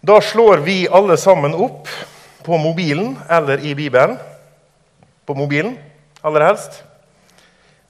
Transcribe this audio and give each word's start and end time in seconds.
Da 0.00 0.20
slår 0.20 0.58
vi 0.58 0.88
alle 0.88 1.16
sammen 1.16 1.54
opp 1.54 1.88
på 2.42 2.58
mobilen 2.58 3.18
eller 3.28 3.60
i 3.60 3.74
Bibelen. 3.74 4.16
På 5.26 5.34
mobilen, 5.34 5.78
aller 6.20 6.40
helst. 6.40 6.84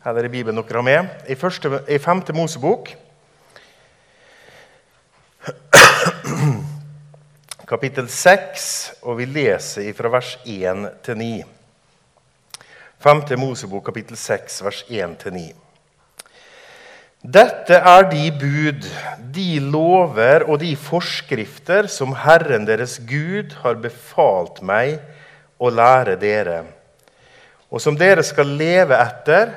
Eller 0.02 0.24
i 0.24 0.28
Bibelen 0.28 0.58
dere 0.58 0.76
har 0.76 0.82
med. 0.82 1.06
I, 1.30 1.38
første, 1.38 1.84
i 1.86 2.02
femte 2.02 2.34
Mosebok, 2.34 2.90
kapittel 7.70 8.10
6, 8.10 9.06
og 9.06 9.22
vi 9.22 9.30
leser 9.30 9.94
fra 9.94 10.10
vers 10.10 10.34
1 10.42 11.06
til 11.06 11.14
9. 11.22 11.30
Femte 12.98 13.38
Mosebok, 13.38 13.86
kapittel 13.86 14.18
6, 14.18 14.64
vers 14.66 14.82
1 14.88 15.18
til 15.22 15.38
9. 15.38 15.69
Dette 17.20 17.76
er 17.76 18.06
de 18.08 18.30
bud, 18.32 18.86
de 19.34 19.58
lover 19.60 20.46
og 20.48 20.62
de 20.62 20.72
forskrifter 20.72 21.84
som 21.92 22.14
Herren 22.16 22.64
deres 22.64 22.96
Gud 23.04 23.52
har 23.60 23.76
befalt 23.82 24.62
meg 24.64 24.96
å 25.60 25.68
lære 25.68 26.16
dere, 26.16 26.62
og 27.68 27.82
som 27.84 27.98
dere 27.98 28.24
skal 28.24 28.48
leve 28.56 28.96
etter 28.96 29.52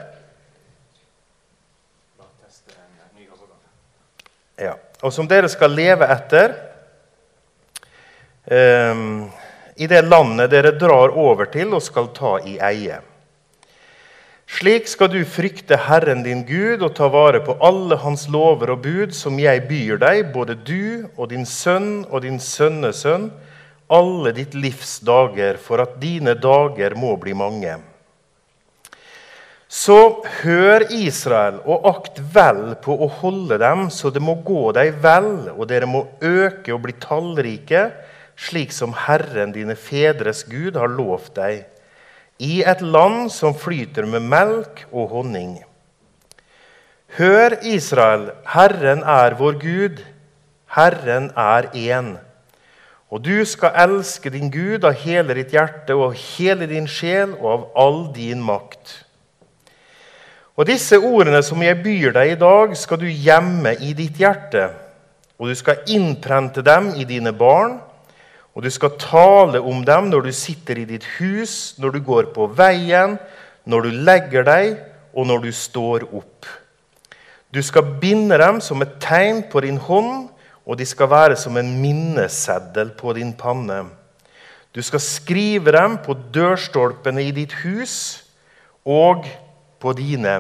ja, 4.59 4.75
Og 5.01 5.11
som 5.11 5.27
dere 5.27 5.49
skal 5.51 5.73
leve 5.75 6.07
etter 6.13 6.53
um, 8.45 9.25
i 9.75 9.87
det 9.89 10.03
landet 10.05 10.51
dere 10.51 10.75
drar 10.77 11.15
over 11.17 11.49
til 11.51 11.73
og 11.73 11.83
skal 11.83 12.11
ta 12.15 12.37
i 12.47 12.59
eie. 12.63 13.01
Slik 14.53 14.85
skal 14.85 15.09
du 15.09 15.23
frykte 15.25 15.79
Herren 15.81 16.19
din 16.21 16.43
Gud 16.45 16.83
og 16.85 16.91
ta 16.93 17.07
vare 17.09 17.39
på 17.41 17.55
alle 17.65 17.95
hans 18.03 18.27
lover 18.29 18.75
og 18.75 18.83
bud 18.83 19.15
som 19.17 19.39
jeg 19.41 19.63
byr 19.65 19.97
deg, 20.03 20.27
både 20.35 20.53
du 20.61 21.07
og 21.15 21.31
din 21.31 21.47
sønn 21.49 22.03
og 22.03 22.21
din 22.21 22.37
sønnesønn, 22.37 23.31
alle 23.89 24.33
ditt 24.37 24.53
livs 24.53 24.99
dager, 25.01 25.57
for 25.57 25.81
at 25.81 25.97
dine 26.03 26.35
dager 26.37 26.93
må 26.93 27.15
bli 27.17 27.33
mange. 27.33 27.79
Så 29.65 30.21
hør 30.43 30.85
Israel, 30.93 31.57
og 31.65 31.89
akt 31.89 32.21
vel 32.35 32.75
på 32.85 32.93
å 32.93 33.09
holde 33.23 33.57
dem, 33.57 33.87
så 33.89 34.13
det 34.13 34.21
må 34.21 34.37
gå 34.45 34.69
deg 34.77 35.01
vel, 35.01 35.49
og 35.57 35.65
dere 35.73 35.89
må 35.89 36.05
øke 36.21 36.77
og 36.77 36.85
bli 36.85 36.99
tallrike, 37.01 37.87
slik 38.37 38.69
som 38.75 38.93
Herren 39.07 39.57
dine 39.57 39.73
fedres 39.73 40.45
Gud 40.45 40.77
har 40.77 40.93
lovt 40.93 41.39
deg 41.41 41.63
i 42.43 42.59
et 42.67 42.81
land 42.83 43.31
som 43.31 43.55
flyter 43.55 44.07
med 44.09 44.25
melk 44.27 44.83
og 44.91 45.13
honning. 45.15 45.55
Hør, 47.15 47.55
Israel, 47.61 48.31
Herren 48.49 49.03
er 49.05 49.37
vår 49.39 49.59
Gud. 49.61 50.01
Herren 50.73 51.29
er 51.37 51.69
én. 51.77 52.15
Og 53.13 53.21
du 53.21 53.45
skal 53.45 53.75
elske 53.83 54.31
din 54.33 54.49
Gud 54.51 54.83
av 54.89 54.97
hele 55.03 55.35
ditt 55.37 55.53
hjerte 55.53 55.93
og 55.93 56.07
av 56.07 56.15
hele 56.17 56.67
din 56.67 56.89
sjel 56.89 57.35
og 57.37 57.49
av 57.51 57.65
all 57.77 57.99
din 58.15 58.41
makt. 58.41 59.03
Og 60.57 60.65
disse 60.69 60.97
ordene 60.97 61.41
som 61.45 61.61
jeg 61.61 61.81
byr 61.85 62.13
deg 62.13 62.33
i 62.33 62.39
dag, 62.41 62.73
skal 62.77 62.99
du 63.01 63.07
gjemme 63.09 63.75
i 63.81 63.93
ditt 63.97 64.17
hjerte, 64.21 64.67
og 65.37 65.49
du 65.49 65.55
skal 65.57 65.85
innprente 65.89 66.61
dem 66.65 66.91
i 66.97 67.05
dine 67.09 67.33
barn 67.33 67.79
og 68.53 68.63
du 68.63 68.69
skal 68.69 68.97
tale 69.01 69.61
om 69.61 69.81
dem 69.85 70.11
når 70.11 70.27
du 70.27 70.33
sitter 70.35 70.77
i 70.77 70.89
ditt 70.89 71.05
hus, 71.17 71.75
når 71.81 71.95
du 71.95 72.03
går 72.05 72.29
på 72.35 72.47
veien, 72.53 73.17
når 73.65 73.87
du 73.87 74.03
legger 74.05 74.45
deg, 74.45 74.75
og 75.13 75.27
når 75.29 75.45
du 75.45 75.51
står 75.55 76.05
opp. 76.13 76.45
Du 77.53 77.61
skal 77.65 77.95
binde 78.01 78.37
dem 78.41 78.59
som 78.61 78.81
et 78.81 78.95
tegn 79.01 79.43
på 79.49 79.61
din 79.65 79.77
hånd, 79.77 80.29
og 80.65 80.77
de 80.79 80.85
skal 80.87 81.09
være 81.11 81.37
som 81.37 81.57
en 81.57 81.73
minneseddel 81.81 82.93
på 82.97 83.13
din 83.17 83.33
panne. 83.37 83.83
Du 84.73 84.81
skal 84.81 85.01
skrive 85.03 85.73
dem 85.75 85.99
på 86.01 86.15
dørstolpene 86.33 87.25
i 87.27 87.33
ditt 87.35 87.53
hus 87.61 88.23
og 88.85 89.27
på 89.81 89.93
dine 89.97 90.37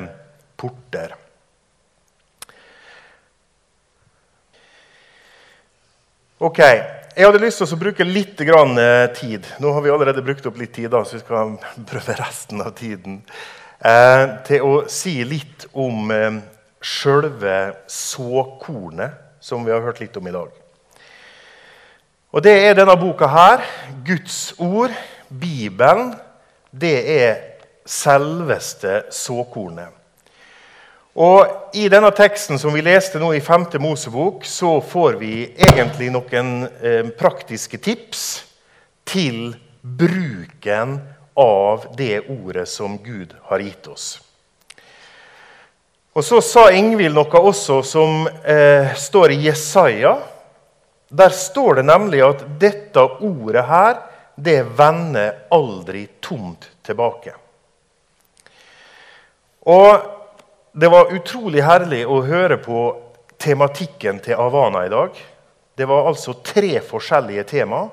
porter. 0.57 1.13
Ok, 6.43 6.59
jeg 7.15 7.27
hadde 7.27 7.41
lyst 7.43 7.59
til 7.61 7.75
å 7.75 7.77
bruke 7.77 8.05
litt 8.07 8.39
eh, 8.41 9.05
tid. 9.13 9.45
Nå 9.61 9.73
har 9.75 9.83
vi 9.85 9.91
allerede 9.93 10.23
brukt 10.25 10.45
opp 10.49 10.57
litt 10.57 10.73
tid, 10.73 10.89
da, 10.93 11.03
så 11.05 11.17
vi 11.17 11.21
skal 11.21 11.55
prøve 11.89 12.15
resten 12.17 12.61
av 12.63 12.73
tiden. 12.77 13.21
Eh, 13.79 14.23
til 14.47 14.65
å 14.65 14.73
si 14.89 15.19
litt 15.27 15.67
om 15.73 16.11
eh, 16.11 16.41
sjølve 16.81 17.85
såkornet, 17.91 19.19
som 19.43 19.65
vi 19.65 19.73
har 19.75 19.83
hørt 19.85 20.01
litt 20.01 20.17
om 20.17 20.27
i 20.27 20.33
dag. 20.33 20.51
Og 22.33 22.41
Det 22.41 22.53
er 22.65 22.77
denne 22.79 22.95
boka 22.97 23.29
her. 23.29 23.65
Guds 24.07 24.55
ord, 24.57 24.93
Bibelen. 25.29 26.15
Det 26.71 26.95
er 27.13 27.35
selveste 27.85 29.03
såkornet. 29.13 30.02
Og 31.13 31.75
I 31.77 31.85
denne 31.93 32.09
teksten 32.15 32.57
som 32.57 32.73
vi 32.73 32.81
leste 32.81 33.19
nå 33.21 33.35
i 33.37 33.41
5. 33.41 33.67
Mosebok, 33.77 34.45
så 34.49 34.79
får 34.81 35.19
vi 35.19 35.33
egentlig 35.61 36.07
noen 36.09 36.63
eh, 36.81 37.05
praktiske 37.13 37.77
tips 37.77 38.23
til 39.05 39.51
bruken 39.81 40.95
av 41.37 41.85
det 41.97 42.23
ordet 42.33 42.65
som 42.69 42.97
Gud 42.97 43.35
har 43.45 43.61
gitt 43.61 43.87
oss. 43.93 44.07
Og 46.17 46.25
Så 46.25 46.41
sa 46.41 46.63
Ingvild 46.73 47.13
noe 47.13 47.43
også 47.45 47.83
som 47.85 48.25
eh, 48.25 48.89
står 48.97 49.35
i 49.35 49.39
Jesaja. 49.45 50.15
Der 51.13 51.29
står 51.29 51.81
det 51.81 51.85
nemlig 51.91 52.23
at 52.25 52.41
dette 52.57 53.05
ordet 53.21 53.65
her, 53.69 54.01
det 54.33 54.63
vender 54.77 55.45
aldri 55.53 56.07
tomt 56.25 56.71
tilbake. 56.81 57.37
Og 59.69 60.22
det 60.73 60.87
var 60.89 61.13
utrolig 61.13 61.61
herlig 61.61 62.01
å 62.09 62.23
høre 62.25 62.57
på 62.57 62.79
tematikken 63.37 64.17
til 64.25 64.39
Havana 64.39 64.85
i 64.87 64.89
dag. 64.89 65.17
Det 65.77 65.85
var 65.85 66.07
altså 66.09 66.33
tre 66.41 66.79
forskjellige 66.81 67.43
tema, 67.51 67.83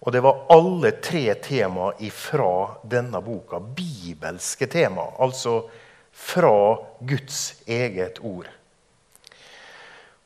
og 0.00 0.12
det 0.12 0.22
var 0.24 0.46
alle 0.52 0.94
tre 1.04 1.34
tema 1.44 1.90
fra 2.12 2.78
denne 2.80 3.20
boka. 3.24 3.60
Bibelske 3.60 4.68
tema, 4.72 5.10
altså 5.20 5.66
fra 6.12 6.78
Guds 7.04 7.60
eget 7.68 8.22
ord. 8.24 8.48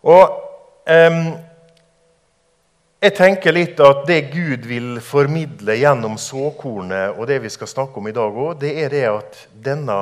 Og 0.07 0.39
um, 0.87 1.35
jeg 2.99 3.15
tenker 3.15 3.55
litt 3.55 3.79
at 3.79 4.01
Det 4.09 4.23
Gud 4.33 4.65
vil 4.67 4.97
formidle 5.05 5.77
gjennom 5.79 6.17
såkornet 6.19 7.15
og 7.15 7.29
det 7.31 7.37
vi 7.45 7.51
skal 7.53 7.71
snakke 7.71 8.01
om 8.01 8.09
i 8.11 8.15
dag 8.15 8.35
òg, 8.35 8.57
det 8.59 8.73
er 8.83 8.91
det 8.91 9.05
at 9.07 9.39
denne 9.55 9.99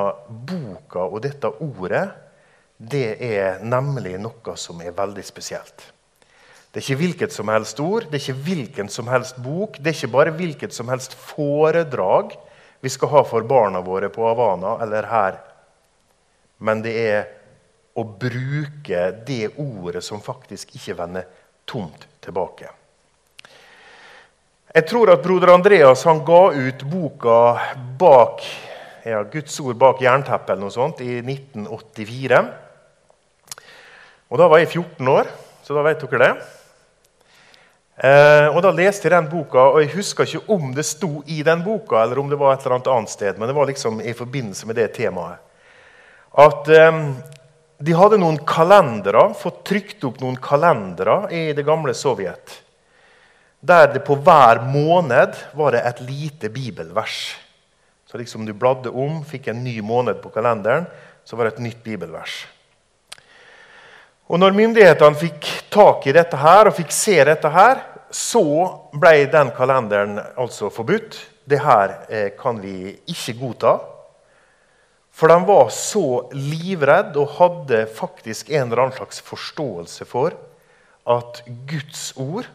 boka 0.48 1.04
og 1.04 1.20
dette 1.26 1.50
ordet 1.60 2.06
det 2.76 3.18
er 3.20 3.60
nemlig 3.64 4.16
noe 4.20 4.54
som 4.60 4.80
er 4.84 4.96
veldig 4.96 5.24
spesielt. 5.24 5.84
Det 6.72 6.80
er 6.80 6.84
ikke 6.84 7.00
hvilket 7.00 7.32
som 7.32 7.52
helst 7.52 7.80
ord, 7.80 8.08
det 8.08 8.18
er 8.18 8.24
ikke 8.24 8.46
hvilken 8.48 8.90
som 8.92 9.08
helst 9.08 9.38
bok, 9.44 9.78
det 9.80 9.92
er 9.92 9.96
ikke 9.96 10.12
bare 10.12 10.34
hvilket 10.36 10.76
som 10.76 10.88
helst 10.92 11.16
foredrag 11.16 12.32
vi 12.84 12.92
skal 12.92 13.12
ha 13.12 13.22
for 13.28 13.44
barna 13.48 13.80
våre 13.84 14.08
på 14.12 14.24
Havana 14.28 14.76
eller 14.84 15.08
her. 15.08 15.38
Men 16.64 16.84
det 16.84 16.96
er 17.00 17.28
å 17.96 18.04
bruke 18.04 19.06
det 19.28 19.54
ordet 19.60 20.04
som 20.04 20.20
faktisk 20.20 20.76
ikke 20.76 20.96
vender 21.00 21.28
tomt 21.68 22.08
tilbake. 22.24 22.72
Jeg 24.76 24.84
tror 24.90 25.08
at 25.08 25.22
broder 25.24 25.48
Andreas 25.54 26.02
han 26.04 26.18
ga 26.20 26.50
ut 26.52 26.82
boka 26.84 27.36
bak 27.96 28.42
ja, 29.08 29.22
Guds 29.24 29.54
ord 29.62 29.78
bak 29.80 30.02
jernteppet 30.04 30.50
eller 30.52 30.66
noe 30.66 30.74
sånt 30.74 30.98
i 31.00 31.14
1984. 31.22 32.40
Og 34.28 34.36
Da 34.36 34.48
var 34.52 34.60
jeg 34.60 34.68
14 34.74 35.08
år, 35.08 35.30
så 35.64 35.78
da 35.78 35.84
vet 35.86 36.04
dere 36.04 36.20
det. 36.20 36.28
Eh, 38.04 38.50
og 38.50 38.60
Da 38.66 38.74
leste 38.76 39.08
jeg 39.08 39.14
den 39.14 39.30
boka, 39.32 39.64
og 39.70 39.80
jeg 39.80 39.94
husker 39.94 40.28
ikke 40.28 40.52
om 40.58 40.68
det 40.76 40.84
sto 40.84 41.22
i 41.24 41.40
den 41.40 41.64
boka, 41.64 42.02
eller 42.02 42.20
om 42.20 42.28
det 42.28 42.36
var 42.36 42.52
et 42.52 42.68
eller 42.68 42.76
annet 42.76 42.92
annet 42.98 43.14
sted, 43.14 43.40
men 43.40 43.48
det 43.48 43.56
var 43.56 43.72
liksom 43.72 44.04
i 44.04 44.12
forbindelse 44.12 44.68
med 44.68 44.76
det 44.76 44.90
temaet. 45.00 45.40
At 46.36 46.68
eh, 46.68 47.00
de 47.80 47.96
hadde 47.96 48.20
noen 48.20 48.42
kalendere, 48.44 49.30
fått 49.40 49.64
trykt 49.72 50.04
opp 50.04 50.20
noen 50.20 50.36
kalendere 50.36 51.22
i 51.32 51.46
det 51.56 51.64
gamle 51.64 51.96
Sovjet 51.96 52.60
der 53.66 53.90
det 53.94 54.04
på 54.06 54.16
hver 54.22 54.62
måned 54.70 55.36
var 55.56 55.74
det 55.74 55.82
et 55.86 56.02
lite 56.06 56.50
bibelvers. 56.52 57.36
Så 58.06 58.18
liksom 58.18 58.46
du 58.46 58.52
bladde 58.54 58.90
om, 58.90 59.22
fikk 59.26 59.50
en 59.50 59.64
ny 59.64 59.80
måned 59.82 60.20
på 60.22 60.30
kalenderen, 60.34 60.86
så 61.26 61.36
var 61.36 61.48
det 61.48 61.56
et 61.56 61.64
nytt 61.66 61.82
bibelvers. 61.84 62.44
Og 64.26 64.40
når 64.42 64.54
myndighetene 64.54 65.18
fikk 65.18 65.48
tak 65.70 66.06
i 66.06 66.14
dette 66.14 66.38
her, 66.38 66.66
og 66.66 66.74
fikk 66.78 66.94
se 66.94 67.18
dette 67.26 67.50
her, 67.50 67.82
så 68.10 68.42
ble 68.94 69.26
den 69.30 69.50
kalenderen 69.54 70.18
altså 70.38 70.70
forbudt. 70.70 71.18
Det 71.46 71.60
her 71.62 71.92
eh, 72.10 72.30
kan 72.38 72.58
vi 72.62 72.94
ikke 73.10 73.36
godta. 73.38 73.76
For 75.16 75.30
de 75.30 75.36
var 75.48 75.70
så 75.72 76.26
livredde 76.34 77.22
og 77.22 77.36
hadde 77.38 77.86
faktisk 77.86 78.50
en 78.50 78.66
eller 78.66 78.86
annen 78.86 78.96
slags 78.98 79.22
forståelse 79.24 80.06
for 80.10 80.34
at 81.06 81.40
Guds 81.70 82.10
ord 82.18 82.50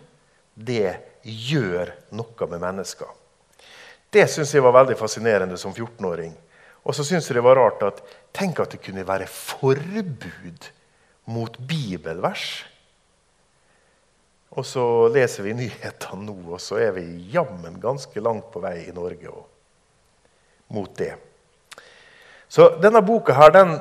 det 0.66 0.96
gjør 1.24 1.92
noe 2.18 2.48
med 2.52 2.62
mennesker. 2.62 3.10
Det 4.12 4.26
syns 4.28 4.52
jeg 4.54 4.64
var 4.66 4.76
veldig 4.76 4.98
fascinerende 5.00 5.58
som 5.60 5.74
14-åring. 5.74 6.34
Og 6.84 6.96
så 6.98 7.06
syns 7.06 7.30
jeg 7.30 7.38
det 7.38 7.46
var 7.46 7.60
rart 7.60 7.84
at 7.86 8.02
tenk 8.36 8.60
at 8.60 8.74
det 8.74 8.82
kunne 8.84 9.06
være 9.08 9.30
forbud 9.30 10.68
mot 11.32 11.58
bibelvers. 11.70 12.66
Og 14.52 14.68
så 14.68 14.84
leser 15.14 15.46
vi 15.48 15.56
nyhetene 15.56 16.26
nå, 16.28 16.36
og 16.52 16.60
så 16.60 16.82
er 16.84 16.92
vi 16.98 17.06
jammen 17.32 17.78
ganske 17.80 18.24
langt 18.24 18.50
på 18.52 18.60
vei 18.64 18.82
i 18.90 18.96
Norge 18.96 19.32
og, 19.32 19.46
mot 20.76 20.92
det. 21.00 21.14
Så 22.52 22.74
denne 22.84 23.00
boka 23.06 23.36
her, 23.38 23.54
den, 23.56 23.78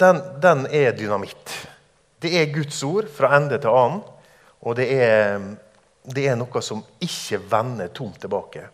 den, 0.00 0.22
den 0.40 0.64
er 0.72 0.96
dynamitt. 0.96 1.52
Det 2.24 2.32
er 2.40 2.54
Guds 2.54 2.80
ord 2.88 3.10
fra 3.12 3.34
ende 3.36 3.58
til 3.60 3.68
annen. 3.68 4.00
Og 4.64 4.78
det 4.78 4.86
er, 4.96 5.42
det 6.04 6.26
er 6.28 6.36
noe 6.36 6.60
som 6.62 6.82
ikke 7.00 7.40
vender 7.48 7.88
tomt 7.96 8.20
tilbake. 8.20 8.66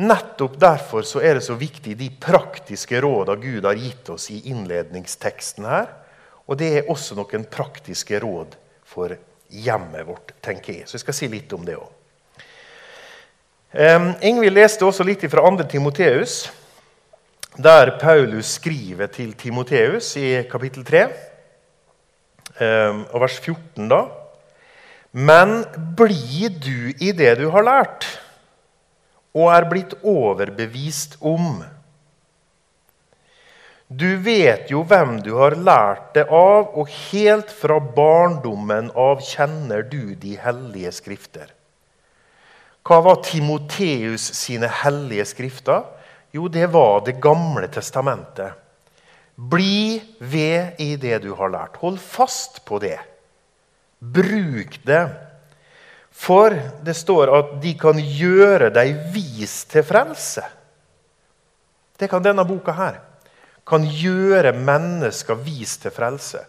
Nettopp 0.00 0.54
derfor 0.60 1.04
så 1.04 1.20
er 1.20 1.36
det 1.36 1.44
så 1.44 1.56
viktig 1.60 1.96
de 1.98 2.08
praktiske 2.20 3.00
rådene 3.04 3.42
Gud 3.42 3.66
har 3.68 3.76
gitt 3.76 4.08
oss 4.12 4.30
i 4.32 4.40
innledningsteksten 4.48 5.66
her. 5.68 5.90
Og 6.48 6.56
det 6.58 6.70
er 6.78 6.88
også 6.90 7.18
noen 7.18 7.44
praktiske 7.50 8.20
råd 8.22 8.56
for 8.88 9.12
hjemmet 9.50 10.06
vårt, 10.08 10.32
tenker 10.42 10.78
jeg. 10.78 10.86
Så 10.88 10.96
jeg 10.96 11.04
skal 11.04 11.18
si 11.18 11.28
litt 11.30 11.52
om 11.52 11.66
det 11.66 11.76
òg. 11.76 11.90
Um, 13.70 14.08
Ingvild 14.26 14.56
leste 14.56 14.86
også 14.86 15.04
litt 15.06 15.22
fra 15.30 15.44
2. 15.46 15.68
Timoteus, 15.70 16.40
der 17.54 17.92
Paulus 18.00 18.56
skriver 18.56 19.10
til 19.12 19.36
Timoteus 19.38 20.14
i 20.18 20.40
kapittel 20.50 20.86
3, 20.86 21.04
um, 22.56 23.04
og 23.12 23.20
vers 23.26 23.36
14 23.38 23.92
da. 23.92 24.00
Men 25.10 25.64
blir 25.98 26.54
du 26.62 26.92
i 27.02 27.10
det 27.12 27.34
du 27.40 27.48
har 27.50 27.66
lært, 27.66 28.06
og 29.34 29.50
er 29.54 29.66
blitt 29.70 29.94
overbevist 30.06 31.18
om. 31.26 31.62
Du 33.90 34.06
vet 34.22 34.70
jo 34.70 34.84
hvem 34.86 35.16
du 35.26 35.32
har 35.40 35.56
lært 35.58 36.12
det 36.14 36.28
av, 36.30 36.70
og 36.78 36.90
helt 37.10 37.50
fra 37.50 37.80
barndommen 37.82 38.92
av 38.94 39.18
kjenner 39.26 39.82
du 39.82 40.14
de 40.14 40.36
hellige 40.38 40.94
skrifter. 40.94 41.50
Hva 42.86 43.00
var 43.02 43.18
Timoteus 43.26 44.22
sine 44.38 44.70
hellige 44.80 45.26
skrifter? 45.34 45.82
Jo, 46.30 46.46
det 46.46 46.70
var 46.70 47.02
Det 47.02 47.18
gamle 47.20 47.66
testamentet. 47.66 48.54
Bli 49.34 50.00
ved 50.20 50.78
i 50.78 50.94
det 50.96 51.22
du 51.24 51.32
har 51.34 51.50
lært. 51.50 51.76
Hold 51.82 51.98
fast 51.98 52.64
på 52.64 52.78
det. 52.78 52.98
Bruk 54.14 54.78
det. 54.86 55.04
For 56.10 56.54
det 56.84 56.96
står 56.98 57.32
at 57.36 57.52
de 57.62 57.74
kan 57.80 57.98
gjøre 57.98 58.72
deg 58.74 58.96
vis 59.14 59.62
til 59.70 59.84
frelse. 59.86 60.44
Det 62.00 62.08
kan 62.10 62.24
denne 62.24 62.44
boka 62.48 62.74
her. 62.76 62.98
Kan 63.68 63.84
gjøre 63.84 64.52
mennesker 64.56 65.38
vis 65.38 65.76
til 65.80 65.94
frelse. 65.94 66.42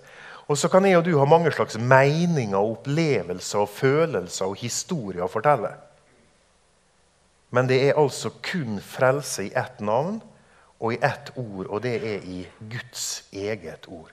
Og 0.51 0.57
så 0.57 0.67
kan 0.67 0.83
jeg 0.85 0.97
og 0.99 1.05
du 1.05 1.13
ha 1.19 1.25
mange 1.29 1.51
slags 1.55 1.77
meninger, 1.77 2.57
opplevelser, 2.57 3.63
og 3.63 3.69
følelser 3.71 4.51
og 4.51 4.59
historier 4.59 5.23
å 5.23 5.31
fortelle. 5.31 5.71
Men 7.51 7.67
det 7.67 7.81
er 7.85 7.99
altså 7.99 8.33
kun 8.43 8.79
frelse 8.83 9.45
i 9.47 9.53
ett 9.55 9.79
navn 9.83 10.21
og 10.79 10.95
i 10.95 10.99
ett 11.03 11.31
ord, 11.37 11.67
og 11.67 11.83
det 11.83 11.95
er 11.99 12.25
i 12.25 12.41
Guds 12.59 13.23
eget 13.31 13.87
ord. 13.87 14.11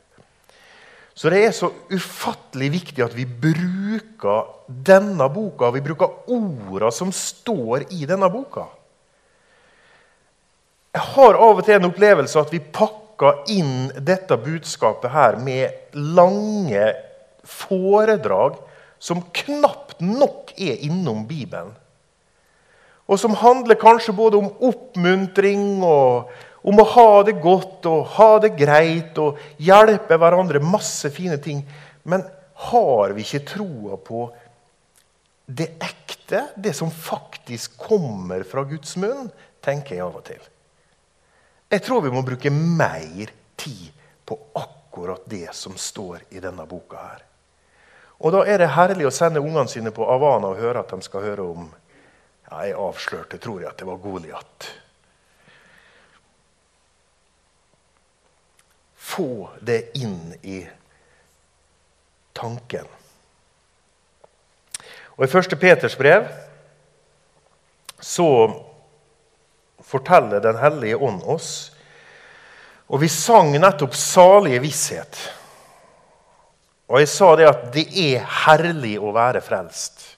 Så 1.19 1.33
det 1.35 1.39
er 1.43 1.55
så 1.55 1.73
ufattelig 1.91 2.69
viktig 2.77 3.03
at 3.03 3.15
vi 3.17 3.25
bruker 3.27 4.53
denne 4.69 5.27
boka, 5.35 5.73
vi 5.75 5.83
bruker 5.83 6.31
ordene 6.31 6.93
som 6.95 7.11
står 7.15 7.89
i 7.91 8.05
denne 8.07 8.29
boka. 8.31 8.69
Jeg 10.95 11.03
har 11.17 11.39
av 11.43 11.59
og 11.59 11.65
til 11.67 11.75
en 11.75 11.89
opplevelse 11.91 12.39
at 12.39 12.55
vi 12.55 12.63
pakker 12.63 13.51
inn 13.51 13.91
dette 13.99 14.39
budskapet 14.39 15.11
her 15.11 15.41
med 15.43 15.99
lange 15.99 16.87
foredrag 17.43 18.63
som 19.03 19.25
knapt 19.35 19.99
nok 20.05 20.55
er 20.55 20.79
innom 20.87 21.27
Bibelen. 21.27 21.75
Og 23.09 23.19
som 23.19 23.35
handler 23.41 23.79
kanskje 23.81 24.15
både 24.15 24.39
om 24.39 24.53
oppmuntring 24.71 25.83
og 25.83 26.31
om 26.69 26.83
å 26.83 26.89
ha 26.93 27.23
det 27.25 27.39
godt 27.41 27.87
og 27.89 28.11
ha 28.19 28.33
det 28.45 28.53
greit 28.59 29.17
og 29.23 29.39
hjelpe 29.63 30.19
hverandre. 30.21 30.61
Masse 30.61 31.09
fine 31.15 31.39
ting. 31.41 31.63
Men 32.05 32.27
har 32.69 33.15
vi 33.17 33.25
ikke 33.25 33.47
troa 33.55 33.97
på 33.97 34.27
det 35.49 35.71
ekte, 35.81 36.43
det 36.61 36.75
som 36.77 36.91
faktisk 36.93 37.79
kommer 37.81 38.43
fra 38.45 38.67
Guds 38.69 38.99
munn, 39.01 39.31
tenker 39.65 39.97
jeg 39.97 40.05
av 40.05 40.19
og 40.19 40.27
til. 40.27 40.43
Jeg 41.73 41.85
tror 41.85 42.05
vi 42.05 42.13
må 42.13 42.21
bruke 42.25 42.53
mer 42.53 43.33
tid 43.57 43.89
på 44.29 44.37
akkurat 44.61 45.25
det 45.29 45.49
som 45.57 45.77
står 45.77 46.27
i 46.37 46.43
denne 46.45 46.67
boka. 46.69 46.97
her. 46.97 47.25
Og 48.19 48.33
Da 48.33 48.45
er 48.45 48.59
det 48.59 48.75
herlig 48.75 49.07
å 49.07 49.15
sende 49.15 49.41
ungene 49.41 49.69
sine 49.69 49.91
på 49.95 50.05
Havana 50.05 50.53
og 50.53 50.61
høre 50.61 50.81
at 50.81 50.91
de 50.91 51.01
skal 51.03 51.23
høre 51.23 51.43
om 51.43 51.71
ja, 52.51 52.65
Jeg 52.65 52.75
avslørte, 52.75 53.39
tror 53.39 53.61
jeg, 53.61 53.71
at 53.71 53.79
det 53.79 53.87
var 53.87 53.97
Goliat. 53.97 54.69
Få 59.09 59.49
det 59.61 59.97
inn 59.97 60.35
i 60.43 60.61
tanken. 62.37 62.85
Og 65.17 65.25
I 65.25 65.31
1. 65.39 65.57
Peters 65.61 65.97
brev 65.99 66.29
så 68.01 68.29
forteller 69.83 70.41
Den 70.41 70.61
hellige 70.61 70.97
ånd 70.97 71.25
oss 71.27 71.49
Og 72.87 73.01
vi 73.03 73.09
sang 73.09 73.51
nettopp 73.53 73.95
'salige 73.95 74.61
visshet'. 74.63 75.19
Og 76.89 77.01
jeg 77.01 77.09
sa 77.09 77.35
det 77.37 77.49
at 77.49 77.67
det 77.73 77.85
er 77.93 78.25
herlig 78.47 78.95
å 78.97 79.13
være 79.13 79.43
frelst. 79.45 80.17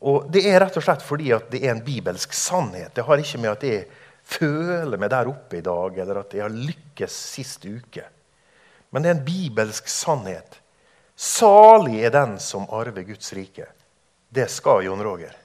Og 0.00 0.26
Det 0.32 0.42
er 0.44 0.60
rett 0.60 0.76
og 0.76 0.84
slett 0.84 1.02
fordi 1.02 1.32
at 1.32 1.48
det 1.50 1.62
er 1.64 1.70
en 1.70 1.84
bibelsk 1.84 2.32
sannhet. 2.32 2.92
Det 2.94 3.04
har 3.04 3.16
ikke 3.16 3.38
med 3.38 3.50
at 3.50 3.60
det 3.60 3.76
er 3.78 3.84
føler 4.38 4.98
meg 4.98 5.10
der 5.12 5.30
oppe 5.30 5.58
i 5.58 5.64
dag, 5.64 5.98
eller 6.02 6.22
at 6.22 6.34
jeg 6.36 6.44
har 6.44 6.54
lykkes 6.54 7.18
sist 7.34 7.66
uke. 7.66 8.04
Men 8.92 9.04
det 9.04 9.10
er 9.10 9.16
en 9.16 9.26
bibelsk 9.26 9.88
sannhet. 9.88 10.58
Salig 11.16 12.02
er 12.04 12.12
den 12.14 12.38
som 12.42 12.66
arver 12.72 13.04
Guds 13.06 13.32
rike. 13.36 13.68
Det 14.32 14.48
skal 14.50 14.84
Jon 14.86 15.02
Roger. 15.04 15.36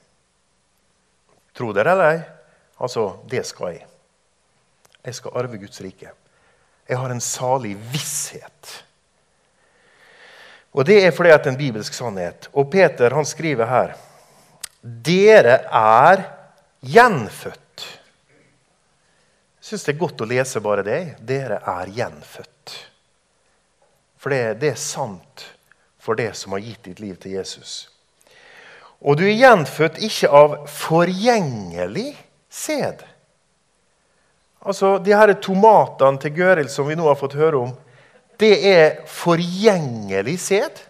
Tro 1.57 1.71
dere 1.75 1.93
eller 1.93 2.15
ei? 2.15 2.19
Altså, 2.83 3.07
det 3.29 3.43
skal 3.49 3.75
jeg. 3.75 3.85
Jeg 5.07 5.15
skal 5.17 5.37
arve 5.39 5.59
Guds 5.59 5.81
rike. 5.81 6.11
Jeg 6.87 6.99
har 6.99 7.11
en 7.11 7.23
salig 7.23 7.75
visshet. 7.91 8.73
Og 10.77 10.85
Det 10.85 10.99
er 11.05 11.11
fordi 11.15 11.31
at 11.33 11.43
det 11.43 11.49
er 11.49 11.55
en 11.55 11.59
bibelsk 11.59 11.93
sannhet. 11.93 12.49
Og 12.53 12.69
Peter 12.71 13.15
han 13.15 13.25
skriver 13.25 13.65
her 13.65 13.95
Dere 14.81 15.61
er 15.73 16.21
gjenfødt 16.85 17.66
syns 19.67 19.83
det 19.83 19.95
er 19.95 19.99
godt 19.99 20.23
å 20.23 20.29
lese 20.29 20.61
bare 20.63 20.85
det. 20.85 21.01
Dere 21.27 21.59
er 21.67 21.91
gjenfødt. 21.91 22.75
For 24.17 24.33
det, 24.33 24.57
det, 24.61 24.73
er 24.73 24.79
sant 24.81 25.43
for 26.01 26.17
det 26.19 26.31
som 26.39 26.55
har 26.55 26.63
gitt 26.63 26.87
ditt 26.87 27.01
liv 27.03 27.17
til 27.21 27.35
Jesus. 27.37 27.89
Og 29.03 29.19
du 29.19 29.27
er 29.27 29.35
gjenfødt 29.37 29.99
ikke 30.07 30.31
av 30.33 30.55
forgjengelig 30.71 32.09
sæd. 32.49 33.03
Altså, 34.63 34.97
De 35.03 35.13
her 35.13 35.35
tomatene 35.43 36.19
til 36.23 36.35
Gøril 36.39 36.71
som 36.71 36.87
vi 36.89 36.97
nå 36.97 37.05
har 37.07 37.19
fått 37.19 37.37
høre 37.37 37.67
om, 37.67 37.75
det 38.39 38.55
er 38.71 38.99
forgjengelig 39.09 40.39
sæd. 40.41 40.83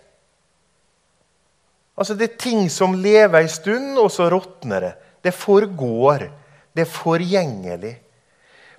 Altså, 1.97 2.13
Det 2.13 2.29
er 2.29 2.41
ting 2.45 2.69
som 2.69 2.93
lever 2.93 3.41
en 3.41 3.51
stund, 3.51 3.97
og 3.97 4.11
så 4.13 4.29
råtner 4.29 4.85
det. 4.85 4.97
Det 5.25 5.33
forgår. 5.33 6.29
Det 6.73 6.85
er 6.85 6.93
forgjengelig. 6.93 7.97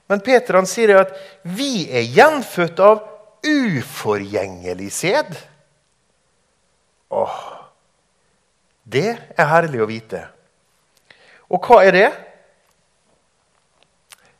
Men 0.08 0.24
Peter 0.24 0.56
han 0.56 0.68
sier 0.68 0.96
at 1.02 1.12
vi 1.44 1.84
er 1.92 2.06
gjenfødt 2.08 2.80
av 2.80 3.02
uforgjengelig 3.44 4.88
sæd. 4.92 5.34
Åh, 7.12 7.40
det 8.88 9.10
er 9.12 9.50
herlig 9.52 9.82
å 9.84 9.88
vite. 9.88 10.22
Og 11.52 11.64
hva 11.64 11.82
er 11.84 11.96
det? 11.96 12.08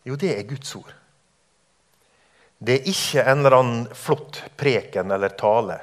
Jo, 0.08 0.16
det 0.16 0.32
er 0.34 0.48
Guds 0.48 0.72
ord. 0.76 0.94
Det 2.58 2.78
er 2.78 2.90
ikke 2.90 3.22
en 3.22 3.38
eller 3.44 3.56
annen 3.58 3.84
flott 3.94 4.40
preken 4.58 5.12
eller 5.14 5.36
tale. 5.38 5.78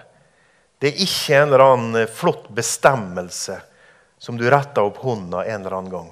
Det 0.81 0.91
er 0.91 1.05
ikke 1.05 1.37
en 1.37 1.47
eller 1.47 1.65
annen 1.65 2.11
flott 2.11 2.49
bestemmelse 2.53 3.61
som 4.17 4.37
du 4.37 4.47
retter 4.49 4.83
opp 4.83 4.97
hånda 5.05 5.45
en 5.45 5.61
eller 5.61 5.77
annen 5.77 5.93
gang. 5.93 6.09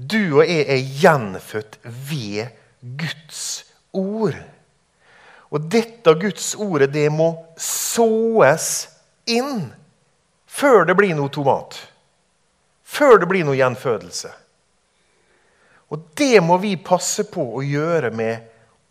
Du 0.00 0.40
og 0.40 0.46
jeg 0.48 0.64
er 0.64 0.80
gjenfødt 1.02 1.76
ved 1.84 2.48
Guds 2.80 3.42
ord. 3.92 4.38
Og 5.50 5.66
dette 5.68 6.14
Guds 6.16 6.54
ordet 6.56 6.92
det 6.94 7.08
må 7.12 7.34
såes 7.60 8.88
inn. 9.28 9.72
før 10.50 10.84
det 10.84 10.96
blir 10.98 11.14
noe 11.14 11.30
tomat. 11.30 11.76
Før 12.82 13.20
det 13.22 13.28
blir 13.30 13.44
noe 13.46 13.56
gjenfødelse. 13.56 14.32
Og 15.90 16.02
det 16.18 16.40
må 16.42 16.56
vi 16.58 16.74
passe 16.76 17.24
på 17.30 17.44
å 17.56 17.62
gjøre 17.62 18.10
med 18.10 18.50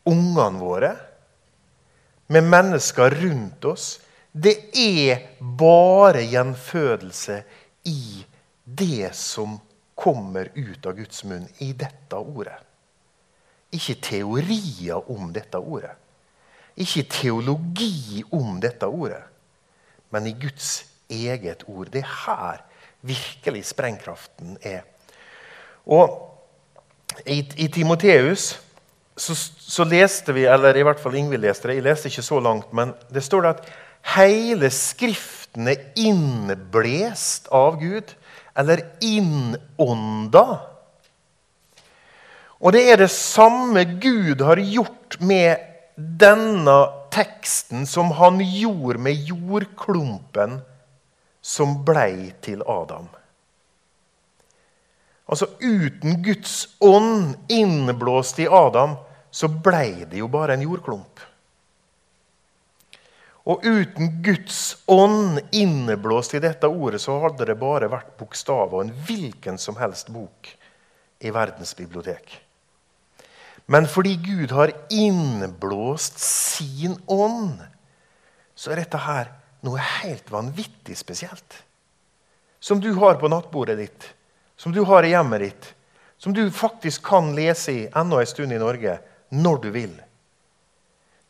ungene 0.10 0.60
våre, 0.60 0.92
med 2.28 2.48
mennesker 2.48 3.16
rundt 3.22 3.66
oss. 3.66 4.00
Det 4.32 4.72
er 4.76 5.28
bare 5.40 6.24
gjenfødelse 6.24 7.42
i 7.92 8.24
det 8.64 9.12
som 9.18 9.60
kommer 10.00 10.50
ut 10.56 10.86
av 10.88 10.96
Guds 10.96 11.24
munn 11.28 11.48
i 11.60 11.74
dette 11.78 12.16
ordet. 12.16 12.56
Ikke 13.76 13.98
teorier 14.02 15.12
om 15.12 15.34
dette 15.36 15.60
ordet. 15.60 15.94
Ikke 16.80 17.04
teologi 17.12 18.24
om 18.32 18.62
dette 18.64 18.88
ordet, 18.88 19.22
men 20.16 20.30
i 20.30 20.36
Guds 20.40 20.86
eget 21.12 21.66
ord. 21.68 21.90
Det 21.92 22.06
er 22.06 22.14
her 22.26 22.64
virkelig 23.02 23.66
sprengkraften 23.74 24.58
er. 24.64 24.86
Og 25.90 26.16
i, 27.26 27.42
i 27.58 27.68
Timoteus 27.74 28.54
så, 29.20 29.36
så, 29.36 29.84
leste 29.84 30.34
vi, 30.36 30.46
eller 30.48 30.78
i 30.78 30.84
hvert 30.86 31.02
fall 31.02 31.18
Ingvild 31.20 31.44
leste 31.44 31.68
det, 31.68 31.80
jeg 31.80 31.88
leste 31.90 32.12
ikke 32.12 32.24
så 32.24 32.40
langt, 32.40 32.72
men 32.74 32.94
det 33.12 33.24
står 33.26 33.44
det 33.44 33.52
at 33.58 33.72
hele 34.16 34.70
Skriften 34.72 35.68
er 35.68 35.90
innblest 36.00 37.50
av 37.52 37.82
Gud, 37.82 38.14
eller 38.60 38.84
innånda. 39.02 40.46
Og 42.60 42.76
det 42.76 42.84
er 42.92 43.00
det 43.00 43.12
samme 43.14 43.86
Gud 44.04 44.42
har 44.44 44.60
gjort 44.60 45.16
med 45.24 45.64
denne 45.96 46.80
teksten 47.12 47.88
som 47.88 48.12
han 48.20 48.42
gjorde 48.44 49.00
med 49.00 49.24
jordklumpen 49.30 50.60
som 51.42 51.80
blei 51.88 52.34
til 52.44 52.62
Adam. 52.68 53.08
Altså 55.30 55.48
Uten 55.62 56.24
Guds 56.26 56.68
ånd 56.84 57.36
innblåst 57.48 58.40
i 58.44 58.48
Adam, 58.48 58.98
så 59.32 59.48
blei 59.48 60.06
det 60.10 60.20
jo 60.20 60.28
bare 60.28 60.58
en 60.58 60.66
jordklump. 60.66 61.22
Og 63.50 63.66
uten 63.66 64.20
Guds 64.22 64.78
ånd 64.86 65.40
inneblåst 65.56 66.36
i 66.38 66.42
dette 66.44 66.70
ordet, 66.70 67.02
så 67.02 67.16
hadde 67.24 67.48
det 67.50 67.58
bare 67.58 67.90
vært 67.90 68.14
bokstaver 68.20 68.78
og 68.78 68.84
en 68.84 68.94
hvilken 69.08 69.58
som 69.58 69.80
helst 69.80 70.12
bok 70.14 70.52
i 71.26 71.32
verdens 71.34 71.74
bibliotek. 71.78 72.36
Men 73.70 73.90
fordi 73.90 74.16
Gud 74.22 74.54
har 74.54 74.74
innblåst 74.94 76.22
sin 76.22 76.96
ånd, 77.10 77.58
så 78.54 78.74
er 78.74 78.84
dette 78.84 79.02
her 79.02 79.34
noe 79.66 79.82
helt 80.02 80.30
vanvittig 80.34 80.98
spesielt. 80.98 81.58
Som 82.60 82.82
du 82.84 82.92
har 83.00 83.18
på 83.18 83.30
nattbordet 83.32 83.78
ditt, 83.80 84.08
som 84.60 84.74
du 84.76 84.84
har 84.86 85.06
i 85.08 85.14
hjemmet 85.14 85.46
ditt. 85.46 85.74
Som 86.20 86.34
du 86.36 86.50
faktisk 86.52 87.06
kan 87.08 87.32
lese 87.32 87.72
i 87.72 87.84
enda 87.96 88.20
en 88.20 88.28
stund 88.28 88.52
i 88.52 88.60
Norge, 88.60 88.98
når 89.32 89.62
du 89.64 89.70
vil. 89.72 89.94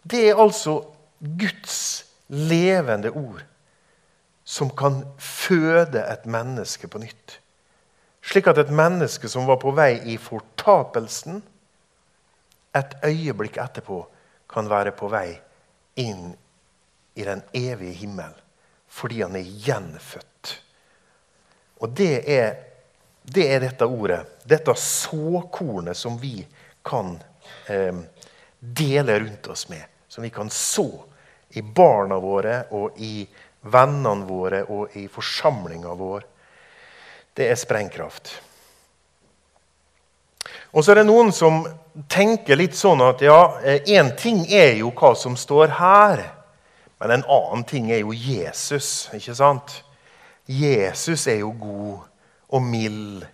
Det 0.01 0.23
er 0.31 0.39
altså 0.41 0.79
Guds 1.19 2.08
levende 2.29 3.11
ord 3.11 3.43
som 4.43 4.69
kan 4.69 5.03
føde 5.17 6.01
et 6.01 6.25
menneske 6.25 6.87
på 6.89 7.01
nytt. 7.01 7.39
Slik 8.25 8.49
at 8.49 8.57
et 8.61 8.71
menneske 8.73 9.29
som 9.29 9.47
var 9.49 9.59
på 9.61 9.71
vei 9.77 9.99
i 10.09 10.17
fortapelsen, 10.21 11.41
et 12.75 12.95
øyeblikk 13.05 13.57
etterpå 13.61 14.03
kan 14.49 14.69
være 14.69 14.93
på 14.97 15.09
vei 15.09 15.39
inn 16.01 16.33
i 17.17 17.25
den 17.25 17.41
evige 17.53 17.97
himmel 18.03 18.35
fordi 18.89 19.21
han 19.21 19.35
er 19.37 19.45
gjenfødt. 19.45 20.53
Og 21.79 21.91
det 21.93 22.23
er, 22.25 22.55
det 23.21 23.45
er 23.53 23.61
dette 23.61 23.85
ordet, 23.85 24.23
dette 24.49 24.73
såkornet, 24.73 25.97
som 25.97 26.17
vi 26.17 26.41
kan 26.85 27.13
eh, 27.69 28.01
dele 28.59 29.19
rundt 29.21 29.47
oss 29.53 29.67
med. 29.69 29.85
Som 30.09 30.25
vi 30.25 30.31
kan 30.33 30.49
så 30.49 30.87
i 31.57 31.61
barna 31.61 32.19
våre 32.21 32.63
og 32.77 32.99
i 33.01 33.23
vennene 33.61 34.27
våre 34.27 34.63
og 34.69 34.95
i 34.97 35.07
forsamlinga 35.11 35.93
vår. 35.97 36.25
Det 37.33 37.49
er 37.49 37.59
sprengkraft. 37.59 38.31
Og 40.71 40.83
så 40.83 40.93
er 40.93 41.01
det 41.01 41.09
noen 41.09 41.31
som 41.33 41.63
tenker 42.11 42.59
litt 42.59 42.77
sånn 42.77 43.01
at 43.01 43.23
ja, 43.25 43.39
én 43.65 44.11
eh, 44.11 44.15
ting 44.17 44.43
er 44.45 44.75
jo 44.79 44.91
hva 44.93 45.15
som 45.17 45.37
står 45.37 45.73
her. 45.79 46.21
Men 46.99 47.15
en 47.15 47.25
annen 47.25 47.65
ting 47.67 47.89
er 47.91 48.03
jo 48.03 48.13
Jesus, 48.13 49.09
ikke 49.15 49.35
sant? 49.37 49.79
Jesus 50.49 51.25
er 51.31 51.41
jo 51.41 51.53
god 51.57 52.05
og 52.49 52.65
mild. 52.65 53.25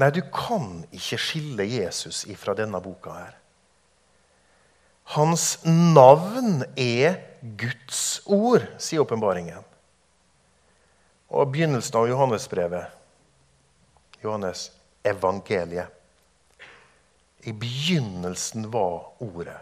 Nei, 0.00 0.10
du 0.10 0.22
kan 0.34 0.82
ikke 0.90 1.20
skille 1.20 1.66
Jesus 1.68 2.24
ifra 2.30 2.56
denne 2.58 2.80
boka 2.82 3.14
her. 3.14 3.36
Hans 5.04 5.58
navn 5.64 6.64
er 6.76 7.18
Guds 7.40 8.22
ord, 8.24 8.64
sier 8.78 9.02
åpenbaringen. 9.02 9.64
Og 11.32 11.48
begynnelsen 11.52 11.96
av 11.98 12.08
Johannesbrevet 12.08 12.98
Johannes 14.22 14.70
evangeliet. 15.02 15.86
I 17.40 17.52
begynnelsen 17.52 18.70
var 18.70 19.12
Ordet. 19.18 19.58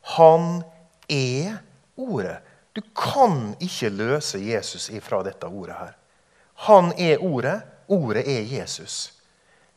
Han 0.00 0.62
er 1.08 1.58
Ordet. 1.96 2.38
Du 2.72 2.80
kan 2.96 3.56
ikke 3.60 3.90
løse 3.90 4.38
Jesus 4.38 4.88
ifra 4.90 5.22
dette 5.26 5.46
ordet 5.46 5.76
her. 5.76 5.96
Han 6.54 6.92
er 6.96 7.20
Ordet. 7.22 7.60
Ordet 7.88 8.24
er 8.28 8.46
Jesus. 8.46 9.12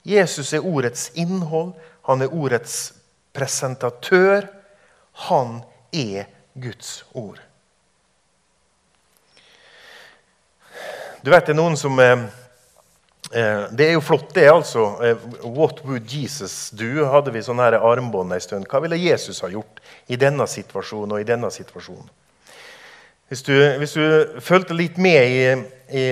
Jesus 0.03 0.53
er 0.53 0.65
ordets 0.65 1.10
innhold. 1.15 1.74
Han 2.07 2.22
er 2.22 2.33
ordets 2.33 2.93
presentatør. 3.33 4.48
Han 5.29 5.62
er 5.91 6.29
Guds 6.53 7.03
ord. 7.13 7.41
Du 11.24 11.32
vet 11.32 11.46
det 11.46 11.53
er 11.53 11.60
noen 11.62 11.77
som 11.79 12.00
eh, 12.03 12.25
Eh, 13.34 13.63
det 13.72 13.88
er 13.88 13.96
jo 13.96 14.01
flott, 14.01 14.34
det. 14.34 14.48
altså. 14.50 15.03
Eh, 15.03 15.17
What 15.43 15.86
would 15.86 16.12
Jesus 16.13 16.70
do? 16.70 17.05
hadde 17.10 17.32
vi 17.34 17.41
sånn 17.41 17.62
her 17.63 17.79
armbånd 17.79 18.34
en 18.34 18.41
stund. 18.41 18.67
Hva 18.70 18.82
ville 18.84 19.00
Jesus 19.00 19.41
ha 19.41 19.50
gjort 19.50 19.82
i 20.08 20.20
denne 20.22 20.46
situasjonen 20.48 21.15
og 21.15 21.24
i 21.24 21.25
denne 21.27 21.50
situasjonen? 21.51 22.12
Hvis 23.32 23.41
du, 23.48 23.55
hvis 23.82 23.96
du 23.98 24.39
fulgte 24.43 24.77
litt 24.77 25.00
med 25.01 25.32
i, 25.34 25.39
i, 25.98 26.05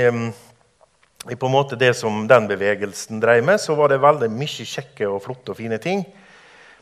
i, 1.30 1.36
på 1.36 1.46
en 1.46 1.54
måte 1.54 1.78
det 1.78 1.92
som 2.00 2.24
den 2.28 2.48
bevegelsen 2.50 3.22
drev 3.22 3.46
med, 3.46 3.62
så 3.62 3.76
var 3.78 3.92
det 3.92 4.02
veldig 4.02 4.32
mye 4.34 4.66
kjekke 4.66 5.12
og 5.12 5.22
flotte 5.28 5.54
og 5.54 5.60
fine 5.60 5.78
ting. 5.84 6.02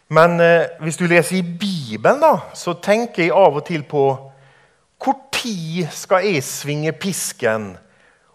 Men 0.10 0.40
eh, 0.42 0.72
hvis 0.82 0.98
du 0.98 1.06
leser 1.06 1.40
i 1.40 1.44
Bibelen, 1.46 2.22
da, 2.22 2.52
så 2.58 2.74
tenker 2.82 3.28
jeg 3.28 3.36
av 3.36 3.60
og 3.62 3.66
til 3.68 3.86
på 3.88 4.08
hvor 5.00 5.16
tid 5.32 5.88
skal 5.96 6.26
jeg 6.28 6.44
svinge 6.44 6.92
pisken? 6.92 7.78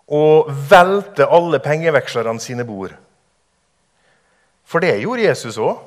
og 0.07 0.51
velte 0.71 1.27
alle 1.31 1.61
pengevekslerne 1.65 2.41
sine 2.41 2.65
bord. 2.65 2.93
For 4.65 4.81
det 4.81 5.01
gjorde 5.01 5.29
Jesus 5.29 5.59
òg. 5.59 5.81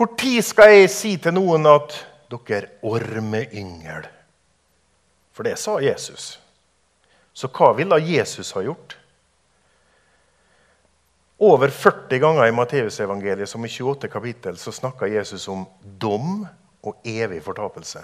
Når 0.00 0.42
skal 0.42 0.72
jeg 0.72 0.90
si 0.90 1.16
til 1.16 1.34
noen 1.34 1.66
at 1.66 1.92
dere 2.30 2.70
ormeyngel? 2.82 4.06
For 5.32 5.42
det 5.42 5.58
sa 5.58 5.78
Jesus. 5.82 6.40
Så 7.32 7.48
hva 7.48 7.72
ville 7.76 7.98
Jesus 8.00 8.52
ha 8.52 8.62
gjort? 8.62 8.96
Over 11.40 11.72
40 11.72 12.18
ganger 12.20 12.46
i 12.46 12.52
Matteusevangeliet 12.52 13.48
som 13.48 13.64
i 13.64 13.68
28 13.72 14.08
kapittel, 14.12 14.58
så 14.60 14.72
snakker 14.72 15.08
Jesus 15.08 15.46
om 15.48 15.64
dom 15.80 16.42
og 16.84 17.06
evig 17.08 17.40
fortapelse. 17.44 18.02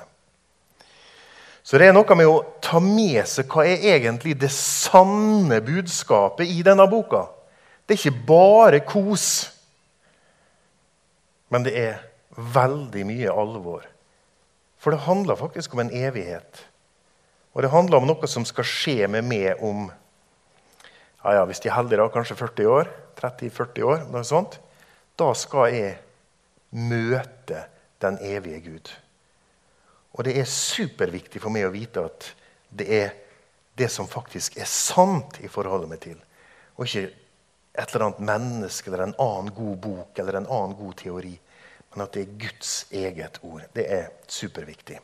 Så 1.66 1.76
det 1.76 1.90
er 1.90 1.92
noe 1.96 2.16
med 2.16 2.30
å 2.30 2.44
ta 2.62 2.80
med 2.80 3.26
seg 3.28 3.50
hva 3.50 3.66
er 3.66 3.84
egentlig 3.96 4.36
det 4.40 4.52
sanne 4.54 5.58
budskapet 5.66 6.48
i 6.48 6.62
denne 6.64 6.86
boka. 6.88 7.26
Det 7.84 7.96
er 7.96 8.00
ikke 8.00 8.26
bare 8.28 8.80
kos, 8.86 9.26
men 11.52 11.66
det 11.66 11.74
er 11.76 12.00
veldig 12.56 13.04
mye 13.10 13.34
alvor. 13.44 13.84
For 14.80 14.94
det 14.94 15.04
handler 15.04 15.36
faktisk 15.36 15.74
om 15.74 15.84
en 15.84 15.92
evighet. 15.92 16.64
Og 17.52 17.64
det 17.64 17.72
handler 17.72 18.00
om 18.00 18.08
noe 18.08 18.28
som 18.30 18.48
skal 18.48 18.64
skje 18.68 19.10
med 19.12 19.26
meg 19.28 19.60
om 19.64 19.90
ja, 21.26 21.40
ja, 21.40 21.44
hvis 21.48 21.60
de 21.60 21.68
er 21.68 21.76
heldige, 21.76 21.98
da, 21.98 22.08
kanskje 22.14 22.38
40 22.38 22.70
år. 22.70 22.90
30-40 23.18 23.86
år, 23.86 24.06
noe 24.12 24.24
sånt. 24.26 24.58
Da 25.16 25.32
skal 25.36 25.72
jeg 25.72 25.94
møte 26.76 27.66
den 28.02 28.18
evige 28.24 28.60
Gud. 28.66 28.90
Og 30.16 30.24
det 30.24 30.36
er 30.40 30.48
superviktig 30.48 31.40
for 31.42 31.52
meg 31.52 31.68
å 31.68 31.74
vite 31.74 32.04
at 32.08 32.28
det 32.76 32.86
er 32.92 33.14
det 33.76 33.88
som 33.92 34.08
faktisk 34.08 34.56
er 34.60 34.68
sant 34.68 35.38
i 35.44 35.50
forholdet 35.52 35.90
meg 35.90 36.00
til. 36.04 36.16
Og 36.76 36.86
ikke 36.86 37.08
et 37.76 37.92
eller 37.92 38.06
annet 38.06 38.24
menneske 38.30 38.88
eller 38.88 39.04
en 39.04 39.18
annen 39.20 39.52
god 39.56 39.76
bok 39.84 40.20
eller 40.20 40.38
en 40.38 40.48
annen 40.48 40.76
god 40.78 40.96
teori. 41.02 41.34
Men 41.92 42.04
at 42.06 42.16
det 42.16 42.24
er 42.24 42.38
Guds 42.40 42.72
eget 42.92 43.38
ord. 43.44 43.64
Det 43.76 43.84
er 43.92 44.08
superviktig. 44.28 44.98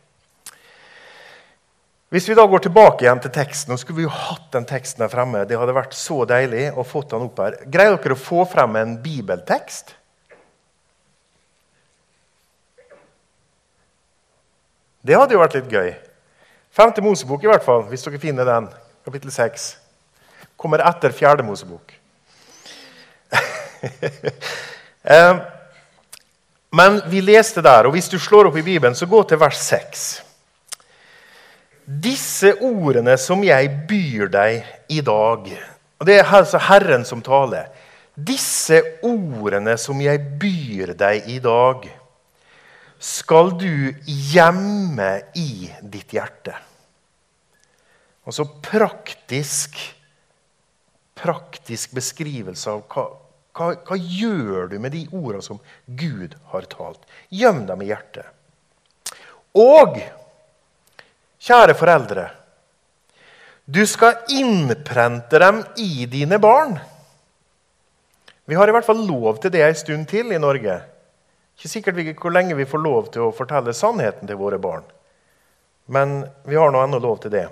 Hvis 2.13 2.29
vi 2.29 2.35
da 2.37 2.45
går 2.45 2.61
tilbake 2.67 3.07
igjen 3.07 3.21
til 3.25 3.33
teksten, 3.33 3.73
nå 3.73 3.79
skulle 3.81 4.03
vi 4.03 4.05
jo 4.05 4.13
hatt 4.13 4.51
den 4.53 4.67
teksten 4.69 5.01
her 5.01 5.09
fremme. 5.09 5.47
Det 5.49 5.57
hadde 5.57 5.73
vært 5.73 5.95
så 5.97 6.27
deilig 6.29 6.67
å 6.77 6.83
få 6.85 7.01
den 7.09 7.23
opp 7.25 7.39
her. 7.41 7.55
Greier 7.73 7.95
dere 7.97 8.13
å 8.13 8.21
få 8.21 8.43
frem 8.45 8.75
en 8.77 8.91
bibeltekst? 9.01 9.95
Det 15.01 15.17
hadde 15.17 15.33
jo 15.33 15.41
vært 15.41 15.57
litt 15.57 15.73
gøy. 15.73 15.89
Femte 16.77 17.01
Mosebok, 17.01 17.47
i 17.47 17.49
hvert 17.49 17.65
fall, 17.65 17.87
hvis 17.89 18.05
dere 18.05 18.21
finner 18.21 18.45
den. 18.51 18.67
Kapittel 19.09 19.33
6. 19.33 19.65
Kommer 20.61 20.85
etter 20.85 21.17
fjerde 21.17 21.47
Mosebok. 21.47 21.97
Eh, 25.03 25.39
men 26.71 27.01
vi 27.11 27.19
leste 27.27 27.59
der, 27.59 27.89
og 27.89 27.97
hvis 27.97 28.07
du 28.07 28.15
slår 28.23 28.47
opp 28.53 28.59
i 28.61 28.63
Bibelen, 28.63 28.95
så 28.95 29.09
gå 29.11 29.19
til 29.27 29.41
vers 29.41 29.59
6. 29.59 30.05
Disse 31.87 32.55
ordene 32.63 33.17
som 33.19 33.43
jeg 33.45 33.71
byr 33.89 34.29
deg 34.33 34.91
i 34.93 35.01
dag 35.05 35.49
og 36.03 36.07
Det 36.09 36.17
er 36.19 36.33
altså 36.35 36.59
Herren 36.59 37.05
som 37.07 37.21
taler. 37.23 37.69
Disse 38.19 38.81
ordene 39.07 39.77
som 39.79 40.01
jeg 40.03 40.19
byr 40.43 40.97
deg 40.99 41.29
i 41.31 41.37
dag, 41.39 41.85
skal 42.99 43.53
du 43.55 43.95
gjemme 44.35 45.13
i 45.39 45.71
ditt 45.95 46.11
hjerte. 46.11 46.57
Altså 48.27 48.49
praktisk, 48.67 49.79
praktisk 51.23 51.95
beskrivelse 51.95 52.75
av 52.75 52.83
hva, 52.91 53.07
hva, 53.55 53.69
hva 53.87 53.99
gjør 54.03 54.73
du 54.75 54.77
med 54.83 54.97
de 54.97 55.05
ordene 55.13 55.47
som 55.47 55.63
Gud 55.87 56.35
har 56.51 56.67
talt. 56.75 57.07
Gjem 57.31 57.63
dem 57.71 57.87
i 57.87 57.93
hjertet. 57.93 58.27
Og 59.55 60.03
Kjære 61.43 61.75
foreldre. 61.75 62.29
Du 63.67 63.83
skal 63.87 64.21
innprente 64.31 65.39
dem 65.43 65.63
i 65.79 66.07
dine 66.07 66.39
barn. 66.43 66.77
Vi 68.47 68.55
har 68.59 68.69
i 68.69 68.75
hvert 68.75 68.87
fall 68.87 69.03
lov 69.07 69.41
til 69.43 69.53
det 69.55 69.63
en 69.67 69.79
stund 69.79 70.07
til 70.11 70.31
i 70.35 70.39
Norge. 70.39 70.77
Ikke 71.59 71.71
sikkert 71.71 72.21
hvor 72.21 72.35
lenge 72.35 72.55
vi 72.59 72.67
får 72.67 72.83
lov 72.83 73.11
til 73.15 73.27
å 73.27 73.35
fortelle 73.35 73.75
sannheten 73.75 74.31
til 74.31 74.39
våre 74.39 74.59
barn. 74.63 74.87
Men 75.91 76.23
vi 76.47 76.59
har 76.59 76.71
nå 76.71 76.83
ennå 76.83 77.03
lov 77.03 77.21
til 77.23 77.35
det. 77.35 77.49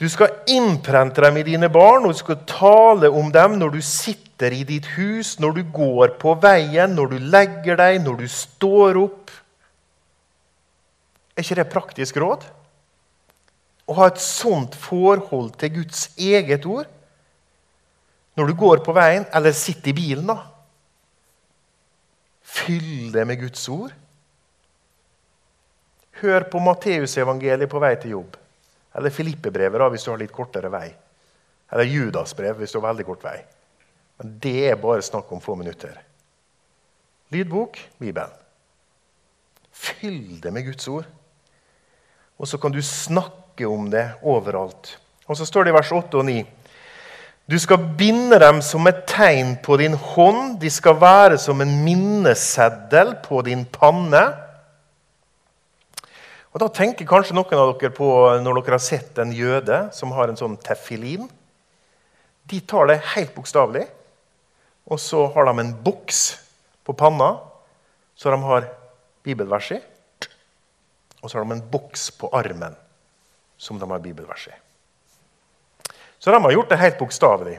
Du 0.00 0.08
skal 0.10 0.40
innprente 0.50 1.22
dem 1.22 1.36
i 1.38 1.46
dine 1.46 1.68
barn, 1.70 2.04
og 2.04 2.16
du 2.16 2.18
skal 2.18 2.40
tale 2.48 3.12
om 3.12 3.30
dem 3.32 3.60
når 3.60 3.76
du 3.76 3.82
sitter 3.84 4.52
i 4.52 4.64
ditt 4.66 4.88
hus, 4.96 5.36
når 5.38 5.60
du 5.60 5.62
går 5.76 6.16
på 6.20 6.34
veien, 6.42 6.96
når 6.96 7.12
du 7.12 7.18
legger 7.30 7.78
deg, 7.78 8.00
når 8.02 8.24
du 8.24 8.28
står 8.28 8.98
opp. 9.04 9.30
Er 11.34 11.42
ikke 11.42 11.58
det 11.58 11.70
praktisk 11.72 12.18
råd? 12.22 12.44
Å 13.84 13.96
ha 13.98 14.06
et 14.08 14.22
sånt 14.22 14.76
forhold 14.78 15.56
til 15.60 15.80
Guds 15.80 16.06
eget 16.16 16.66
ord 16.66 16.88
når 18.34 18.50
du 18.50 18.54
går 18.58 18.80
på 18.86 18.94
veien 18.96 19.26
eller 19.34 19.54
sitter 19.54 19.92
i 19.92 19.96
bilen. 19.98 20.26
da. 20.30 20.38
Fyll 22.42 23.12
det 23.14 23.26
med 23.28 23.42
Guds 23.42 23.68
ord. 23.68 23.92
Hør 26.22 26.46
på 26.50 26.62
Matteusevangeliet 26.62 27.70
på 27.70 27.82
vei 27.82 27.94
til 28.00 28.16
jobb. 28.16 28.38
Eller 28.94 29.10
Filippebrevet 29.10 29.90
hvis 29.92 30.06
du 30.06 30.12
har 30.12 30.22
litt 30.22 30.34
kortere 30.34 30.70
vei. 30.70 30.86
Eller 31.74 31.90
Judasbrev 31.90 32.60
hvis 32.60 32.72
du 32.72 32.78
har 32.78 32.88
veldig 32.92 33.06
kort 33.08 33.26
vei. 33.26 33.38
Men 34.20 34.36
det 34.42 34.58
er 34.70 34.80
bare 34.80 35.02
snakk 35.02 35.30
om 35.34 35.42
få 35.42 35.56
minutter. 35.58 35.96
Lydbok 37.34 37.80
Bibelen. 37.98 38.30
Fyll 39.74 40.38
det 40.40 40.52
med 40.54 40.68
Guds 40.68 40.86
ord. 40.88 41.08
Og 42.38 42.48
så 42.50 42.58
kan 42.58 42.72
du 42.74 42.82
snakke 42.82 43.66
om 43.70 43.86
det 43.90 44.06
overalt. 44.22 44.96
Og 45.28 45.38
så 45.38 45.46
står 45.46 45.64
det 45.64 45.72
i 45.72 45.76
vers 45.76 45.92
8 45.94 46.18
og 46.20 46.26
9. 46.28 46.42
Du 47.50 47.58
skal 47.60 47.82
binde 47.98 48.38
dem 48.40 48.62
som 48.64 48.86
et 48.88 49.04
tegn 49.08 49.54
på 49.62 49.76
din 49.76 49.94
hånd. 49.94 50.58
De 50.60 50.70
skal 50.72 50.96
være 51.00 51.38
som 51.38 51.60
en 51.60 51.74
minneseddel 51.84 53.14
på 53.24 53.42
din 53.44 53.66
panne. 53.68 54.24
Og 56.54 56.60
Da 56.62 56.68
tenker 56.70 57.06
kanskje 57.06 57.34
noen 57.34 57.58
av 57.58 57.74
dere 57.74 57.92
på 57.92 58.08
når 58.40 58.60
dere 58.60 58.76
har 58.78 58.82
sett 58.82 59.18
en 59.18 59.32
jøde 59.34 59.88
som 59.92 60.14
har 60.14 60.30
en 60.30 60.38
sånn 60.38 60.56
tefilin. 60.62 61.26
De 62.48 62.60
tar 62.60 62.88
det 62.88 63.02
helt 63.14 63.34
bokstavelig. 63.34 63.88
Og 64.86 65.00
så 65.00 65.26
har 65.34 65.48
de 65.48 65.60
en 65.60 65.74
boks 65.84 66.22
på 66.84 66.92
panna 66.96 67.36
så 68.14 68.30
de 68.30 68.38
har 68.42 68.68
bibelvers 69.24 69.72
i. 69.74 69.80
Og 71.24 71.30
så 71.30 71.38
har 71.38 71.46
de 71.46 71.56
en 71.56 71.68
boks 71.72 72.10
på 72.20 72.28
armen 72.36 72.76
som 73.56 73.78
de 73.80 73.88
har 73.88 74.02
bibelvers 74.04 74.48
i. 74.52 74.56
Så 76.20 76.32
de 76.32 76.42
har 76.42 76.52
gjort 76.52 76.68
det 76.68 76.80
helt 76.80 76.98
bokstavelig. 76.98 77.58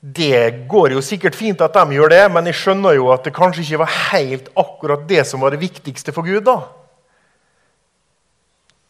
Det 0.00 0.68
går 0.68 0.92
jo 0.92 1.00
sikkert 1.00 1.36
fint 1.36 1.62
at 1.64 1.72
de 1.72 1.96
gjør 1.96 2.12
det, 2.12 2.22
men 2.32 2.50
jeg 2.50 2.58
skjønner 2.60 2.98
jo 2.98 3.08
at 3.14 3.24
det 3.24 3.32
kanskje 3.36 3.62
ikke 3.64 3.80
var 3.80 3.94
helt 4.10 4.50
akkurat 4.60 5.06
det 5.08 5.22
som 5.24 5.40
var 5.40 5.54
det 5.54 5.62
viktigste 5.62 6.12
for 6.12 6.28
Gud. 6.28 6.44
da. 6.44 6.58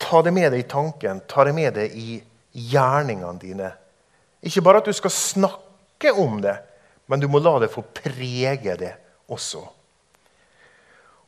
Ta 0.02 0.22
det 0.22 0.34
med 0.34 0.50
deg 0.50 0.64
i 0.64 0.68
tanken, 0.68 1.22
ta 1.30 1.46
det 1.46 1.54
med 1.54 1.78
deg 1.78 1.94
i 1.94 2.18
gjerningene 2.72 3.38
dine. 3.38 3.70
Ikke 4.42 4.62
bare 4.66 4.82
at 4.82 4.90
du 4.90 4.92
skal 4.92 5.14
snakke 5.14 6.10
om 6.18 6.40
det, 6.42 6.56
men 7.06 7.22
du 7.22 7.28
må 7.30 7.38
la 7.38 7.60
det 7.62 7.70
få 7.70 7.86
prege 7.94 8.74
det 8.78 8.92
også. 9.30 9.62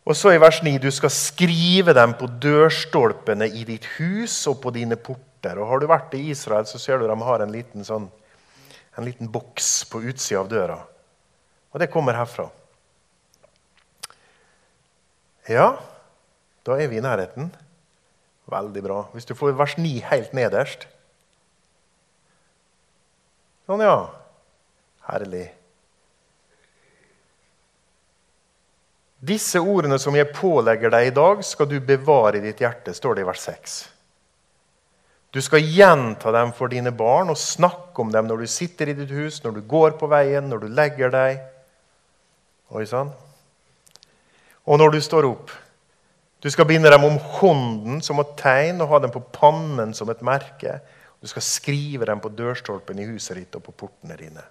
Og 0.07 0.15
så 0.15 0.33
i 0.33 0.41
vers 0.41 0.61
9.: 0.63 0.77
Du 0.79 0.91
skal 0.95 1.11
skrive 1.11 1.95
dem 1.97 2.15
på 2.19 2.29
dørstolpene 2.43 3.49
i 3.51 3.65
ditt 3.67 3.89
hus 3.97 4.39
og 4.47 4.61
på 4.63 4.71
dine 4.75 4.97
porter. 4.97 5.59
Og 5.59 5.67
Har 5.71 5.83
du 5.83 5.89
vært 5.91 6.15
i 6.15 6.29
Israel, 6.31 6.67
så 6.67 6.79
ser 6.79 6.99
du 6.99 7.09
de 7.09 7.19
har 7.27 7.43
en 7.43 7.53
liten, 7.53 7.85
sånn, 7.85 8.07
en 8.97 9.05
liten 9.07 9.31
boks 9.31 9.85
på 9.91 10.05
utsida 10.07 10.45
av 10.45 10.51
døra. 10.51 10.79
Og 11.75 11.83
det 11.83 11.91
kommer 11.91 12.17
herfra. 12.17 12.49
Ja, 15.51 15.77
da 16.67 16.79
er 16.79 16.89
vi 16.91 16.99
i 16.99 17.05
nærheten. 17.05 17.51
Veldig 18.51 18.83
bra. 18.83 19.01
Hvis 19.15 19.27
du 19.27 19.35
får 19.35 19.59
vers 19.59 19.75
9 19.79 19.99
helt 20.07 20.35
nederst 20.35 20.87
Sånn, 23.67 23.83
ja. 23.83 23.97
Herlig. 25.09 25.49
Disse 29.27 29.59
ordene 29.59 29.99
som 29.99 30.15
jeg 30.15 30.31
pålegger 30.35 30.93
deg 30.93 31.09
i 31.09 31.15
dag, 31.15 31.43
skal 31.43 31.69
du 31.71 31.81
bevare 31.83 32.39
i 32.39 32.45
ditt 32.45 32.61
hjerte, 32.63 32.95
står 32.95 33.17
det 33.17 33.25
i 33.25 33.29
vers 33.29 33.43
6. 33.49 33.77
Du 35.35 35.41
skal 35.43 35.65
gjenta 35.67 36.31
dem 36.33 36.53
for 36.57 36.71
dine 36.73 36.93
barn 36.95 37.33
og 37.33 37.41
snakke 37.41 38.05
om 38.05 38.13
dem 38.15 38.29
når 38.29 38.45
du 38.45 38.49
sitter 38.49 38.93
i 38.93 38.97
ditt 38.97 39.11
hus, 39.13 39.43
når 39.45 39.59
du 39.59 39.63
går 39.69 39.97
på 40.01 40.09
veien, 40.09 40.47
når 40.49 40.63
du 40.63 40.69
legger 40.73 41.11
deg. 41.13 41.41
Oi 42.73 42.87
sann. 42.89 43.11
Og 44.67 44.81
når 44.81 44.95
du 44.95 45.01
står 45.03 45.29
opp. 45.29 45.53
Du 46.41 46.49
skal 46.53 46.69
binde 46.69 46.91
dem 46.93 47.05
om 47.05 47.19
hånden 47.39 48.01
som 48.05 48.21
et 48.23 48.35
tegn 48.39 48.81
og 48.85 48.93
ha 48.93 49.03
dem 49.03 49.13
på 49.15 49.25
pannen 49.35 49.95
som 49.97 50.11
et 50.13 50.23
merke. 50.25 50.79
Du 51.21 51.27
skal 51.31 51.43
skrive 51.43 52.07
dem 52.07 52.23
på 52.23 52.31
dørstolpen 52.31 53.01
i 53.03 53.09
huset 53.09 53.41
ditt 53.41 53.59
og 53.59 53.65
på 53.67 53.75
portene 53.85 54.19
dine. 54.21 54.45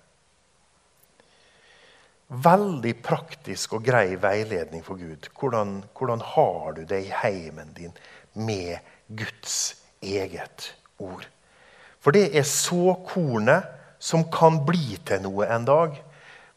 Veldig 2.44 2.96
praktisk 3.06 3.78
og 3.78 3.86
grei 3.86 4.18
veiledning 4.20 4.84
for 4.84 5.00
Gud. 5.00 5.30
Hvordan, 5.40 5.78
hvordan 5.96 6.24
har 6.34 6.74
du 6.76 6.84
det 6.90 7.06
i 7.06 7.14
heimen 7.22 7.72
din 7.78 7.94
med 8.34 8.80
Guds 9.08 9.76
eget 10.02 10.74
ord? 10.98 11.28
For 12.04 12.16
det 12.16 12.28
er 12.38 12.44
såkornet 12.46 13.72
som 14.00 14.26
kan 14.30 14.60
bli 14.66 14.98
til 15.06 15.24
noe 15.24 15.48
en 15.50 15.66
dag. 15.66 15.96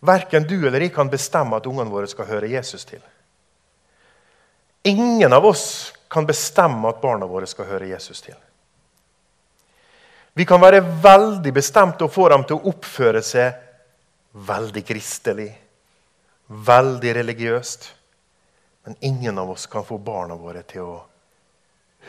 Verken 0.05 0.47
du 0.49 0.57
eller 0.59 0.83
jeg 0.85 0.95
kan 0.95 1.11
bestemme 1.11 1.57
at 1.57 1.67
ungene 1.67 1.91
våre 1.91 2.11
skal 2.11 2.29
høre 2.29 2.51
Jesus 2.51 2.85
til. 2.89 3.01
Ingen 4.89 5.33
av 5.33 5.47
oss 5.47 5.95
kan 6.09 6.27
bestemme 6.27 6.89
at 6.89 7.01
barna 7.03 7.27
våre 7.29 7.49
skal 7.49 7.67
høre 7.69 7.89
Jesus 7.91 8.21
til. 8.25 8.37
Vi 10.39 10.47
kan 10.47 10.61
være 10.63 10.85
veldig 11.03 11.53
bestemte 11.53 12.07
og 12.07 12.15
få 12.15 12.29
dem 12.31 12.45
til 12.47 12.61
å 12.61 12.71
oppføre 12.71 13.23
seg 13.27 13.57
veldig 14.49 14.85
kristelig, 14.87 15.49
veldig 16.49 17.15
religiøst. 17.15 17.95
Men 18.85 18.97
ingen 19.01 19.39
av 19.39 19.51
oss 19.51 19.67
kan 19.67 19.85
få 19.85 19.99
barna 19.99 20.37
våre 20.41 20.63
til 20.67 20.87
å 20.87 20.99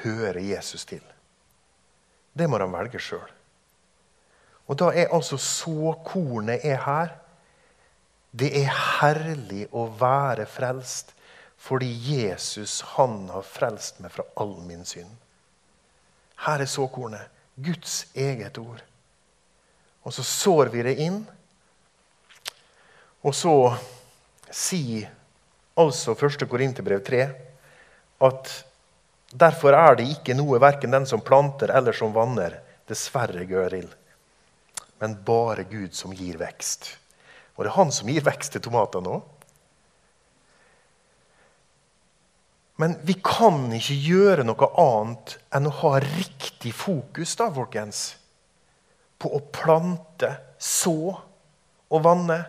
høre 0.03 0.41
Jesus 0.41 0.85
til. 0.87 1.03
Det 2.33 2.47
må 2.47 2.59
de 2.61 2.69
velge 2.71 3.01
sjøl. 3.03 3.27
Og 4.69 4.77
da 4.79 4.91
er 4.93 5.13
altså 5.15 5.37
såkornet 5.41 6.63
er 6.65 6.79
her. 6.85 7.15
Det 8.31 8.51
er 8.61 8.69
herlig 9.01 9.65
å 9.73 9.87
være 9.99 10.45
frelst 10.49 11.15
fordi 11.59 11.89
Jesus 11.91 12.77
han 12.95 13.25
har 13.33 13.43
frelst 13.43 13.97
meg 13.99 14.13
fra 14.13 14.23
all 14.39 14.53
min 14.63 14.85
synd. 14.87 15.09
Her 16.45 16.63
er 16.63 16.69
såkornet. 16.71 17.27
Guds 17.59 18.05
eget 18.15 18.55
ord. 18.61 18.79
Og 20.07 20.13
så 20.15 20.23
sår 20.23 20.69
vi 20.71 20.83
det 20.87 20.93
inn. 21.03 21.17
Og 23.27 23.35
så 23.35 23.51
sier 24.51 25.09
altså 25.79 26.15
1. 26.17 26.47
Korinterbrev 26.49 27.03
3 27.05 27.21
at 28.25 28.55
Derfor 29.29 29.75
er 29.77 29.99
det 29.99 30.07
ikke 30.09 30.33
noe 30.33 30.57
verken 30.57 30.89
den 30.95 31.05
som 31.05 31.21
planter 31.21 31.69
eller 31.69 31.93
som 31.93 32.15
vanner, 32.15 32.55
dessverre, 32.89 33.43
Gøril, 33.45 33.85
men 34.97 35.17
bare 35.25 35.67
Gud 35.69 35.93
som 35.93 36.15
gir 36.17 36.39
vekst. 36.41 36.95
Og 37.53 37.61
det 37.61 37.69
er 37.69 37.77
han 37.77 37.93
som 37.93 38.09
gir 38.09 38.25
vekst 38.25 38.55
til 38.55 38.63
tomatene 38.65 39.19
òg. 39.19 39.35
Men 42.79 42.95
vi 43.03 43.17
kan 43.21 43.67
ikke 43.75 43.97
gjøre 44.07 44.45
noe 44.47 44.69
annet 44.79 45.35
enn 45.53 45.67
å 45.67 45.77
ha 45.81 45.97
riktig 45.99 46.71
fokus 46.73 47.35
da, 47.37 47.49
folkens, 47.51 48.15
på 49.19 49.29
å 49.35 49.41
plante, 49.53 50.31
så 50.57 51.11
og 51.11 52.05
vanne. 52.05 52.39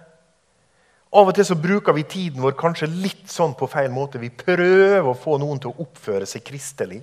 Av 1.11 1.27
og 1.27 1.35
til 1.35 1.47
så 1.47 1.57
bruker 1.59 1.95
vi 1.97 2.05
tiden 2.07 2.43
vår 2.45 2.55
kanskje 2.59 2.87
litt 2.91 3.31
sånn 3.31 3.57
på 3.59 3.67
feil 3.71 3.91
måte. 3.91 4.21
Vi 4.23 4.31
prøver 4.31 5.09
å 5.11 5.17
få 5.19 5.41
noen 5.43 5.59
til 5.59 5.73
å 5.73 5.83
oppføre 5.83 6.29
seg 6.29 6.45
kristelig. 6.47 7.01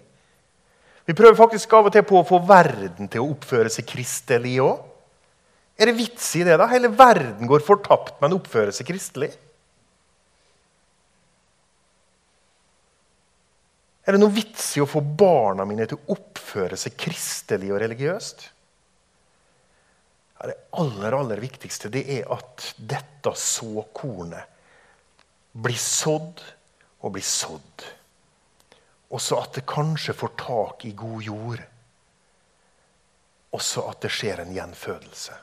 Vi 1.08 1.16
prøver 1.16 1.36
faktisk 1.40 1.74
av 1.76 1.90
og 1.90 1.96
til 1.96 2.06
på 2.08 2.22
å 2.22 2.28
få 2.28 2.40
verden 2.48 3.12
til 3.12 3.24
å 3.24 3.34
oppføre 3.34 3.72
seg 3.72 3.88
kristelig 3.88 4.58
òg. 4.64 4.80
Er 5.78 5.92
det 5.92 5.98
vits 6.00 6.30
i 6.40 6.46
det? 6.48 6.56
da? 6.60 6.70
Hele 6.72 6.90
verden 6.90 7.48
går 7.48 7.64
fortapt, 7.68 8.16
men 8.24 8.36
oppfører 8.36 8.74
seg 8.76 8.88
kristelig. 8.90 9.30
Er 14.08 14.16
det 14.16 14.22
noe 14.24 14.32
vits 14.34 14.72
i 14.80 14.82
å 14.82 14.88
få 14.88 15.04
barna 15.04 15.68
mine 15.68 15.86
til 15.86 16.00
å 16.00 16.16
oppføre 16.16 16.80
seg 16.80 16.96
kristelig 17.00 17.74
og 17.76 17.82
religiøst? 17.84 18.48
Det 20.44 20.56
aller, 20.78 21.16
aller 21.18 21.42
viktigste 21.42 21.90
det 21.90 22.04
er 22.20 22.28
at 22.34 22.74
dette 22.78 23.34
såkornet 23.42 24.54
blir 25.58 25.80
sådd 25.82 26.44
og 27.02 27.16
blir 27.16 27.26
sådd. 27.26 27.86
Og 29.10 29.22
så 29.24 29.40
at 29.42 29.58
det 29.58 29.66
kanskje 29.70 30.14
får 30.14 30.36
tak 30.38 30.86
i 30.86 30.94
god 30.98 31.24
jord. 31.26 31.64
Og 33.56 33.64
så 33.64 33.88
at 33.90 34.02
det 34.04 34.12
skjer 34.14 34.44
en 34.44 34.54
gjenfødelse. 34.54 35.38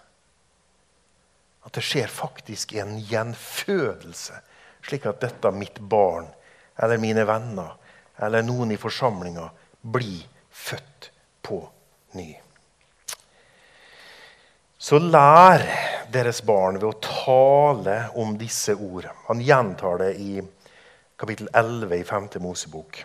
At 1.65 1.73
det 1.75 1.83
skjer 1.83 2.13
faktisk 2.13 2.75
en 2.77 2.99
gjenfødelse, 3.01 4.37
slik 4.85 5.09
at 5.09 5.23
dette 5.25 5.51
mitt 5.57 5.81
barn 5.81 6.29
eller 6.77 7.01
mine 7.01 7.25
venner 7.27 7.73
eller 8.23 8.45
noen 8.45 8.75
i 8.75 8.79
forsamlinga 8.79 9.49
blir 9.81 10.27
født 10.55 11.11
på 11.43 11.63
ny. 12.19 12.44
Så 14.85 14.99
lær 15.01 15.63
deres 16.13 16.43
barn 16.45 16.77
ved 16.77 16.85
å 16.91 16.99
tale 17.01 17.95
om 18.21 18.35
disse 18.37 18.75
ord. 18.77 19.07
Han 19.31 19.39
gjentar 19.41 20.03
det 20.03 20.11
i 20.21 20.43
kapittel 21.17 21.47
11 21.57 21.95
i 21.97 22.03
5. 22.05 22.27
Mosebok. 22.45 22.99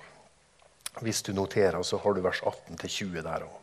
Hvis 1.00 1.22
du 1.24 1.30
noterer, 1.32 1.80
så 1.88 1.96
har 2.04 2.18
du 2.18 2.20
vers 2.26 2.42
18-20 2.44 3.22
der 3.24 3.46
òg. 3.46 3.54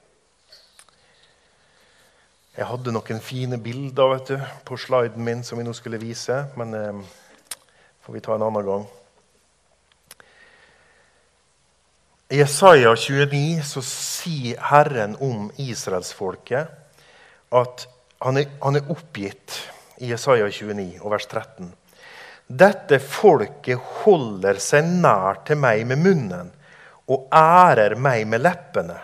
Jeg 2.57 2.69
hadde 2.71 2.95
noen 2.97 3.21
fine 3.21 3.59
bilder 3.61 4.15
vet 4.15 4.33
du, 4.33 4.47
på 4.65 4.79
sliden 4.81 5.21
min 5.27 5.43
som 5.45 5.61
vi 5.61 5.67
nå 5.67 5.75
skulle 5.77 6.01
vise, 6.01 6.39
men 6.57 6.73
eh, 6.79 7.03
får 8.07 8.17
vi 8.17 8.23
ta 8.25 8.39
en 8.39 8.47
annen 8.47 8.65
gang. 8.71 8.87
I 12.33 12.41
Jesaja 12.41 12.95
29 12.97 13.61
så 13.75 13.85
sier 13.85 14.65
Herren 14.73 15.19
om 15.21 15.51
israelsfolket 15.61 16.73
at 17.61 17.87
han 18.25 18.39
er, 18.41 18.49
han 18.63 18.79
er 18.79 18.93
oppgitt 18.93 19.59
i 20.01 20.11
Jesaja 20.13 20.49
29 20.49 21.01
og 21.03 21.13
vers 21.13 21.27
13. 21.29 21.69
Dette 22.47 23.01
folket 23.03 23.81
holder 24.05 24.61
seg 24.63 24.87
nær 25.03 25.43
til 25.47 25.59
meg 25.61 25.83
med 25.91 26.01
munnen 26.05 26.53
og 27.11 27.29
ærer 27.35 27.97
meg 27.99 28.25
med 28.31 28.45
leppene. 28.45 28.99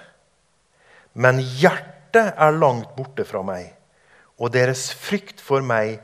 Men 1.19 1.41
hjertet 1.43 2.33
er 2.33 2.57
langt 2.57 2.95
borte 2.97 3.27
fra 3.29 3.43
meg, 3.47 3.69
og 4.41 4.55
deres 4.55 4.89
frykt 4.97 5.43
for 5.43 5.65
meg 5.65 5.99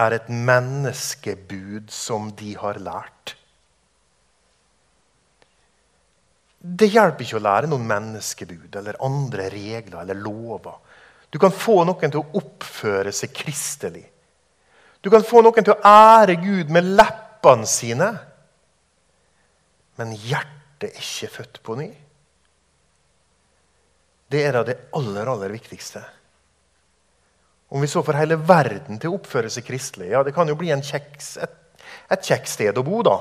er 0.00 0.16
et 0.16 0.28
menneskebud 0.28 1.90
som 1.92 2.30
de 2.36 2.54
har 2.58 2.80
lært. 2.82 3.36
Det 6.60 6.90
hjelper 6.92 7.24
ikke 7.24 7.38
å 7.38 7.44
lære 7.46 7.70
noen 7.70 7.86
menneskebud 7.88 8.74
eller 8.76 8.98
andre 9.04 9.48
regler 9.52 10.02
eller 10.02 10.18
lover 10.20 10.76
du 11.30 11.38
kan 11.38 11.54
få 11.54 11.84
noen 11.86 12.10
til 12.10 12.20
å 12.20 12.40
oppføre 12.40 13.12
seg 13.14 13.32
kristelig. 13.34 14.04
Du 15.00 15.08
kan 15.12 15.24
få 15.24 15.42
noen 15.46 15.64
til 15.64 15.76
å 15.76 15.82
ære 15.86 16.36
Gud 16.42 16.72
med 16.74 16.88
leppene 16.98 17.68
sine. 17.70 18.10
Men 20.00 20.14
hjertet 20.16 20.90
er 20.90 21.02
ikke 21.02 21.34
født 21.38 21.60
på 21.64 21.76
ny. 21.78 21.90
Det 24.30 24.42
er 24.46 24.54
da 24.54 24.64
det 24.66 24.78
aller, 24.96 25.30
aller 25.30 25.54
viktigste. 25.54 26.02
Om 27.70 27.82
vi 27.82 27.90
så 27.90 28.02
får 28.02 28.18
hele 28.18 28.38
verden 28.42 28.98
til 28.98 29.12
å 29.12 29.20
oppføre 29.20 29.50
seg 29.52 29.66
kristelig, 29.66 30.10
ja, 30.10 30.24
det 30.26 30.34
kan 30.34 30.48
jo 30.50 30.56
bli 30.58 30.72
kjeks, 30.74 31.36
et, 31.38 31.84
et 32.10 32.26
kjekt 32.26 32.50
sted 32.50 32.78
å 32.78 32.86
bo, 32.86 33.02
da. 33.06 33.20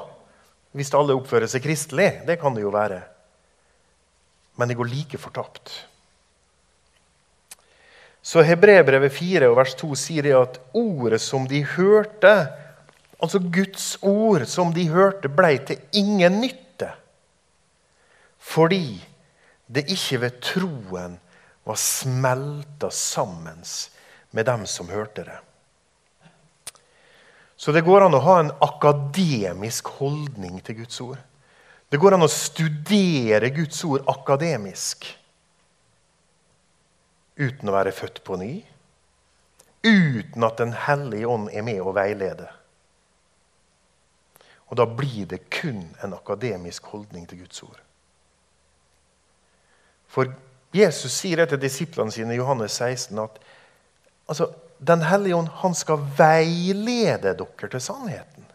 Hvis 0.74 0.93
alle 0.98 1.17
oppfører 1.17 1.50
seg 1.50 1.63
kristelig. 1.65 2.26
Det 2.28 2.38
kan 2.41 2.54
det 2.54 2.62
jo 2.62 2.74
være. 2.74 3.00
Men 4.58 4.69
det 4.69 4.78
går 4.78 4.89
like 4.89 5.17
fortapt. 5.17 5.72
Så 8.30 8.44
Hebrebrevet 8.46 9.13
4 9.15 9.48
og 9.50 9.56
vers 9.58 9.72
2 9.80 9.96
sier 9.98 10.28
det 10.28 10.36
at 10.38 10.60
ordet 10.78 11.18
som 11.24 11.48
de 11.50 11.63
hørte, 11.65 12.34
altså 13.18 13.39
Guds 13.42 13.96
ord 14.06 14.46
som 14.46 14.70
de 14.76 14.86
hørte, 14.92 15.32
ble 15.34 15.56
til 15.65 15.80
ingen 15.98 16.38
nytte. 16.44 16.92
Fordi 18.38 19.00
det 19.65 19.88
ikke 19.89 20.22
ved 20.28 20.38
troen 20.46 21.18
var 21.65 21.80
smelta 21.82 22.92
sammen 22.94 23.65
med 24.38 24.46
dem 24.46 24.68
som 24.70 24.94
hørte 24.94 25.26
det. 25.26 25.39
Så 27.58 27.74
det 27.74 27.82
går 27.88 28.06
an 28.06 28.13
å 28.13 28.22
ha 28.28 28.39
en 28.44 28.54
akademisk 28.62 29.89
holdning 29.98 30.62
til 30.62 30.84
Guds 30.84 31.02
ord. 31.02 31.18
Det 31.89 31.98
går 31.98 32.13
an 32.13 32.30
å 32.30 32.30
studere 32.30 33.50
Guds 33.58 33.82
ord 33.89 34.06
akademisk 34.06 35.10
uten 37.39 37.71
å 37.71 37.75
være 37.75 37.95
født 37.95 38.21
på 38.28 38.38
ny. 38.41 38.54
Uten 39.86 40.43
at 40.43 40.58
Den 40.60 40.73
hellige 40.75 41.28
ånd 41.28 41.49
er 41.54 41.63
med 41.63 41.82
og 41.82 41.95
veileder. 41.95 42.52
Og 44.69 44.78
da 44.78 44.86
blir 44.86 45.25
det 45.30 45.47
kun 45.49 45.88
en 46.04 46.13
akademisk 46.13 46.91
holdning 46.91 47.25
til 47.30 47.41
Guds 47.41 47.63
ord. 47.65 47.80
For 50.10 50.30
Jesus 50.75 51.15
sier 51.15 51.41
etter 51.41 51.58
disiplene 51.62 52.13
sine 52.13 52.36
i 52.36 52.41
Johannes 52.41 52.78
16 52.78 53.17
at 53.23 53.39
altså, 54.30 54.52
Den 54.80 55.02
hellige 55.04 55.36
ånd 55.36 55.49
han 55.60 55.73
skal 55.75 55.99
veilede 56.15 57.34
dere 57.36 57.67
til 57.67 57.82
sannheten. 57.84 58.45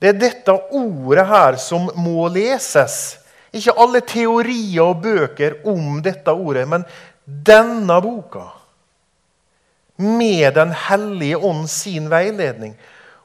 Det 0.00 0.10
er 0.10 0.18
dette 0.20 0.52
ordet 0.76 1.24
her 1.28 1.56
som 1.56 1.86
må 1.96 2.26
leses. 2.28 3.16
Ikke 3.56 3.72
alle 3.80 4.02
teorier 4.04 4.84
og 4.84 5.00
bøker 5.00 5.62
om 5.68 6.02
dette 6.04 6.32
ordet, 6.32 6.66
men 6.68 6.84
denne 7.46 8.00
boka 8.02 8.46
med 10.00 10.54
Den 10.54 10.72
hellige 10.72 11.36
ånd 11.36 11.68
sin 11.68 12.08
veiledning. 12.10 12.74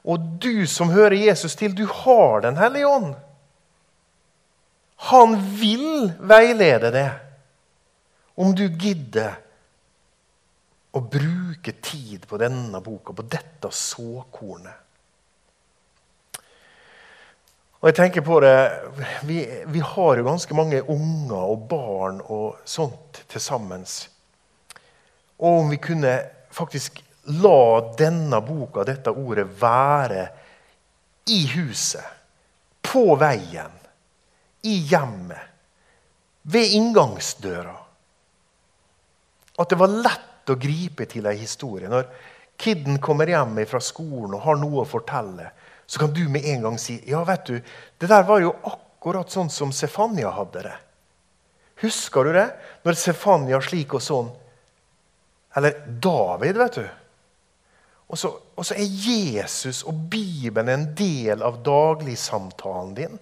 Og 0.04 0.20
du 0.44 0.68
som 0.68 0.92
hører 0.92 1.16
Jesus 1.16 1.56
til, 1.56 1.78
du 1.78 1.86
har 1.86 2.42
Den 2.42 2.58
hellige 2.58 2.88
ånd. 2.88 3.14
Han 5.10 5.36
vil 5.60 6.12
veilede 6.20 6.92
deg 6.92 7.12
om 8.36 8.56
du 8.56 8.68
gidder 8.68 9.36
å 10.96 11.02
bruke 11.04 11.76
tid 11.84 12.24
på 12.28 12.40
denne 12.40 12.80
boka, 12.84 13.14
på 13.16 13.24
dette 13.28 13.72
såkornet. 13.72 14.85
Og 17.86 17.92
jeg 17.92 17.98
tenker 18.00 18.24
på 18.26 18.40
det, 18.42 18.56
vi, 19.30 19.44
vi, 19.70 19.82
har 19.86 20.18
jo 20.18 20.24
ganske 20.26 20.56
mange 20.58 20.80
unger 20.90 21.52
og 21.54 21.68
barn 21.70 22.16
og 22.34 22.64
sånt 22.66 23.20
til 23.30 23.44
sammen. 23.44 23.84
Og 25.38 25.60
om 25.60 25.70
vi 25.70 25.78
kunne 25.78 26.16
faktisk 26.50 26.98
la 27.38 27.92
denne 27.94 28.40
boka, 28.42 28.82
dette 28.90 29.14
ordet, 29.14 29.46
være 29.62 30.24
i 31.30 31.44
huset, 31.54 32.02
på 32.82 33.04
veien, 33.22 33.78
i 34.66 34.80
hjemmet, 34.90 35.54
ved 36.42 36.74
inngangsdøra. 36.80 37.76
At 39.62 39.70
det 39.70 39.78
var 39.78 39.94
lett 39.94 40.50
å 40.50 40.58
gripe 40.58 41.06
til 41.14 41.30
ei 41.30 41.38
historie. 41.38 41.94
Når 41.94 42.10
kiden 42.58 42.98
kommer 42.98 43.30
hjem 43.30 43.62
fra 43.70 43.78
skolen 43.78 44.40
og 44.40 44.48
har 44.50 44.58
noe 44.58 44.82
å 44.82 44.90
fortelle, 44.90 45.52
så 45.86 46.00
kan 46.00 46.14
du 46.14 46.24
med 46.30 46.46
en 46.46 46.62
gang 46.62 46.80
si 46.82 46.98
ja, 47.10 47.24
vet 47.24 47.46
du, 47.46 47.60
det 47.98 48.10
der 48.10 48.26
var 48.26 48.42
jo 48.42 48.56
akkurat 48.66 49.32
sånn 49.32 49.52
som 49.54 49.74
Sefania 49.76 50.32
hadde 50.34 50.66
det. 50.66 50.76
Husker 51.84 52.26
du 52.26 52.34
det? 52.34 52.48
Når 52.86 52.98
Sefania 52.98 53.60
slik 53.62 53.94
og 53.98 54.04
sånn 54.04 54.30
Eller 55.56 55.86
David, 55.88 56.58
vet 56.60 56.80
du. 56.80 56.88
Og 58.12 58.20
så, 58.20 58.30
og 58.56 58.66
så 58.68 58.76
er 58.76 58.86
Jesus 58.86 59.84
og 59.88 59.98
Bibelen 60.12 60.70
en 60.74 60.90
del 60.98 61.42
av 61.46 61.62
dagligsamtalen 61.66 62.92
din. 62.98 63.16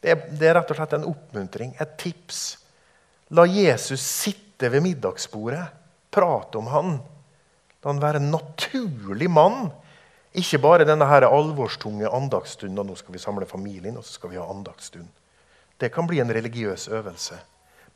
Det 0.00 0.12
er, 0.12 0.22
det 0.30 0.48
er 0.48 0.54
rett 0.56 0.70
og 0.70 0.78
slett 0.78 0.94
en 0.96 1.08
oppmuntring, 1.10 1.74
et 1.82 1.96
tips. 1.98 2.42
La 3.34 3.44
Jesus 3.50 4.00
sitte 4.00 4.70
ved 4.70 4.84
middagsbordet. 4.86 5.64
Prate 6.14 6.60
om 6.60 6.70
han. 6.72 6.94
La 7.82 7.90
han 7.90 8.00
være 8.02 8.22
en 8.22 8.30
naturlig 8.32 9.28
mann. 9.30 9.68
Ikke 10.34 10.58
bare 10.58 10.84
denne 10.84 11.06
her 11.08 11.26
alvorstunge 11.26 12.08
andagsstunden. 12.08 12.86
Nå 12.86 12.96
skal 12.98 13.14
vi 13.14 13.22
samle 13.22 13.46
familien, 13.46 13.96
og 13.96 14.04
så 14.04 14.18
skal 14.18 14.30
vi 14.30 14.36
ha 14.36 14.44
andagsstund. 14.50 15.08
Det 15.80 15.92
kan 15.94 16.06
bli 16.06 16.20
en 16.20 16.34
religiøs 16.34 16.88
øvelse. 16.88 17.38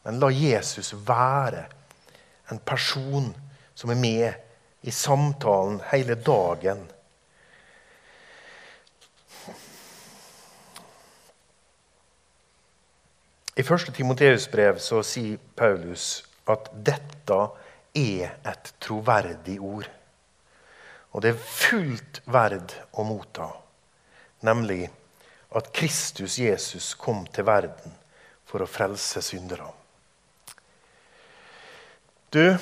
Men 0.04 0.18
la 0.18 0.30
Jesus 0.32 0.94
være 1.08 1.64
en 2.50 2.58
person 2.58 3.36
som 3.74 3.90
er 3.90 3.94
med 3.94 4.32
i 4.82 4.90
samtalen 4.90 5.80
hele 5.92 6.14
dagen. 6.14 6.90
I 13.56 13.60
1. 13.60 13.92
Timoteus 13.94 14.48
brev 14.48 14.78
så 14.80 15.02
sier 15.04 15.36
Paulus 15.56 16.22
at 16.48 16.70
dette 16.72 17.36
er 17.94 18.30
et 18.48 18.70
troverdig 18.80 19.58
ord. 19.60 19.90
Og 21.12 21.22
det 21.22 21.32
er 21.32 21.44
fullt 21.44 22.22
verd 22.32 22.72
å 22.96 23.04
motta, 23.04 23.50
nemlig 24.46 24.86
at 25.52 25.68
Kristus 25.76 26.38
Jesus 26.40 26.94
kom 26.96 27.26
til 27.28 27.44
verden 27.44 27.92
for 28.48 28.64
å 28.64 28.68
frelse 28.68 29.20
syndere. 29.24 29.68
Du, 32.32 32.56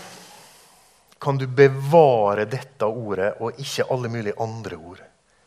kan 1.22 1.38
du 1.38 1.46
bevare 1.46 2.48
dette 2.50 2.86
ordet 2.86 3.36
og 3.38 3.58
ikke 3.62 3.86
alle 3.94 4.10
mulige 4.10 4.38
andre 4.42 4.78
ord, 4.78 5.02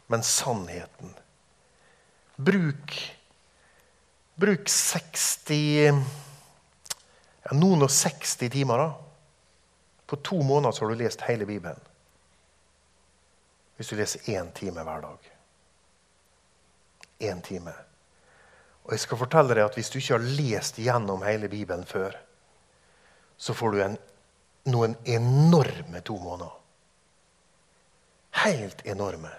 men 0.08 0.24
sannheten. 0.24 1.12
Bruk, 2.40 2.96
bruk 4.40 4.70
60 4.72 5.60
ja, 7.44 7.56
Noen 7.58 7.84
og 7.84 7.92
60 7.92 8.50
timer. 8.54 8.80
da. 8.80 8.94
På 10.08 10.16
to 10.24 10.40
måneder 10.44 10.72
så 10.72 10.86
har 10.86 10.94
du 10.94 11.04
lest 11.04 11.28
hele 11.28 11.46
Bibelen. 11.46 11.80
Hvis 13.78 13.90
du 13.90 13.98
leser 13.98 14.30
én 14.34 14.52
time 14.54 14.84
hver 14.86 15.02
dag. 15.02 15.30
Én 17.20 17.42
time. 17.42 17.74
Og 18.84 18.94
jeg 18.94 19.04
skal 19.06 19.18
fortelle 19.18 19.56
deg 19.56 19.66
at 19.66 19.78
Hvis 19.78 19.90
du 19.90 19.98
ikke 20.00 20.18
har 20.18 20.26
lest 20.40 20.80
gjennom 20.80 21.24
hele 21.24 21.50
Bibelen 21.50 21.86
før, 21.86 22.18
så 23.38 23.54
får 23.54 23.72
du 23.72 23.82
en 23.82 23.98
noen 24.66 24.96
enorme 25.06 26.02
to 26.02 26.18
måneder. 26.20 26.60
Helt 28.44 28.86
enorme. 28.86 29.32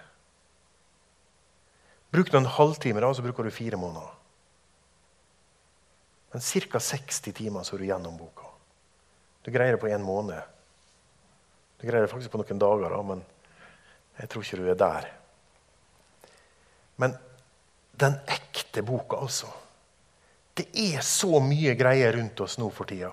Bruk 2.13 2.29
noen 2.31 2.45
halvtimer, 2.45 2.55
halvtime, 2.57 3.01
da, 3.01 3.13
så 3.13 3.23
bruker 3.25 3.43
du 3.43 3.51
fire 3.51 3.77
måneder. 3.77 4.11
Men 6.31 6.41
ca. 6.41 6.79
60 6.79 7.33
timer 7.33 7.63
så 7.63 7.75
er 7.75 7.81
du 7.81 7.87
gjennom 7.89 8.17
boka. 8.17 8.47
Du 9.43 9.51
greier 9.51 9.75
det 9.75 9.81
på 9.81 9.89
en 9.91 10.03
måned. 10.03 10.41
Du 11.79 11.87
greier 11.87 12.05
det 12.05 12.11
faktisk 12.11 12.31
på 12.31 12.39
noen 12.41 12.61
dager, 12.61 12.93
da, 12.93 13.01
men 13.03 13.23
jeg 14.19 14.29
tror 14.31 14.45
ikke 14.45 14.59
du 14.61 14.69
er 14.71 14.79
der. 14.79 15.07
Men 17.01 17.15
den 17.99 18.17
ekte 18.31 18.83
boka, 18.85 19.19
altså. 19.19 19.49
Det 20.55 20.69
er 20.71 21.01
så 21.03 21.41
mye 21.43 21.75
greier 21.75 22.15
rundt 22.15 22.39
oss 22.45 22.57
nå 22.59 22.69
for 22.71 22.87
tida. 22.87 23.11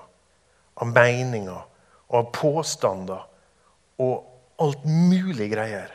Av 0.79 0.88
meninger 0.88 1.65
og 2.12 2.19
av 2.19 2.29
påstander 2.35 3.25
og 4.03 4.62
alt 4.62 4.85
mulig 4.87 5.49
greier. 5.53 5.91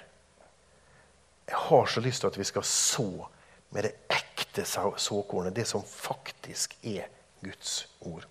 Jeg 1.47 1.59
har 1.69 1.85
så 1.87 2.03
lyst 2.03 2.23
til 2.23 2.31
at 2.31 2.39
vi 2.39 2.47
skal 2.47 2.65
så 2.67 3.07
med 3.71 3.87
det 3.87 3.93
ekte 4.11 4.65
såkornet, 4.67 5.55
det 5.55 5.67
som 5.67 5.83
faktisk 5.83 6.75
er 6.83 7.07
Guds 7.43 7.85
ord. 7.99 8.25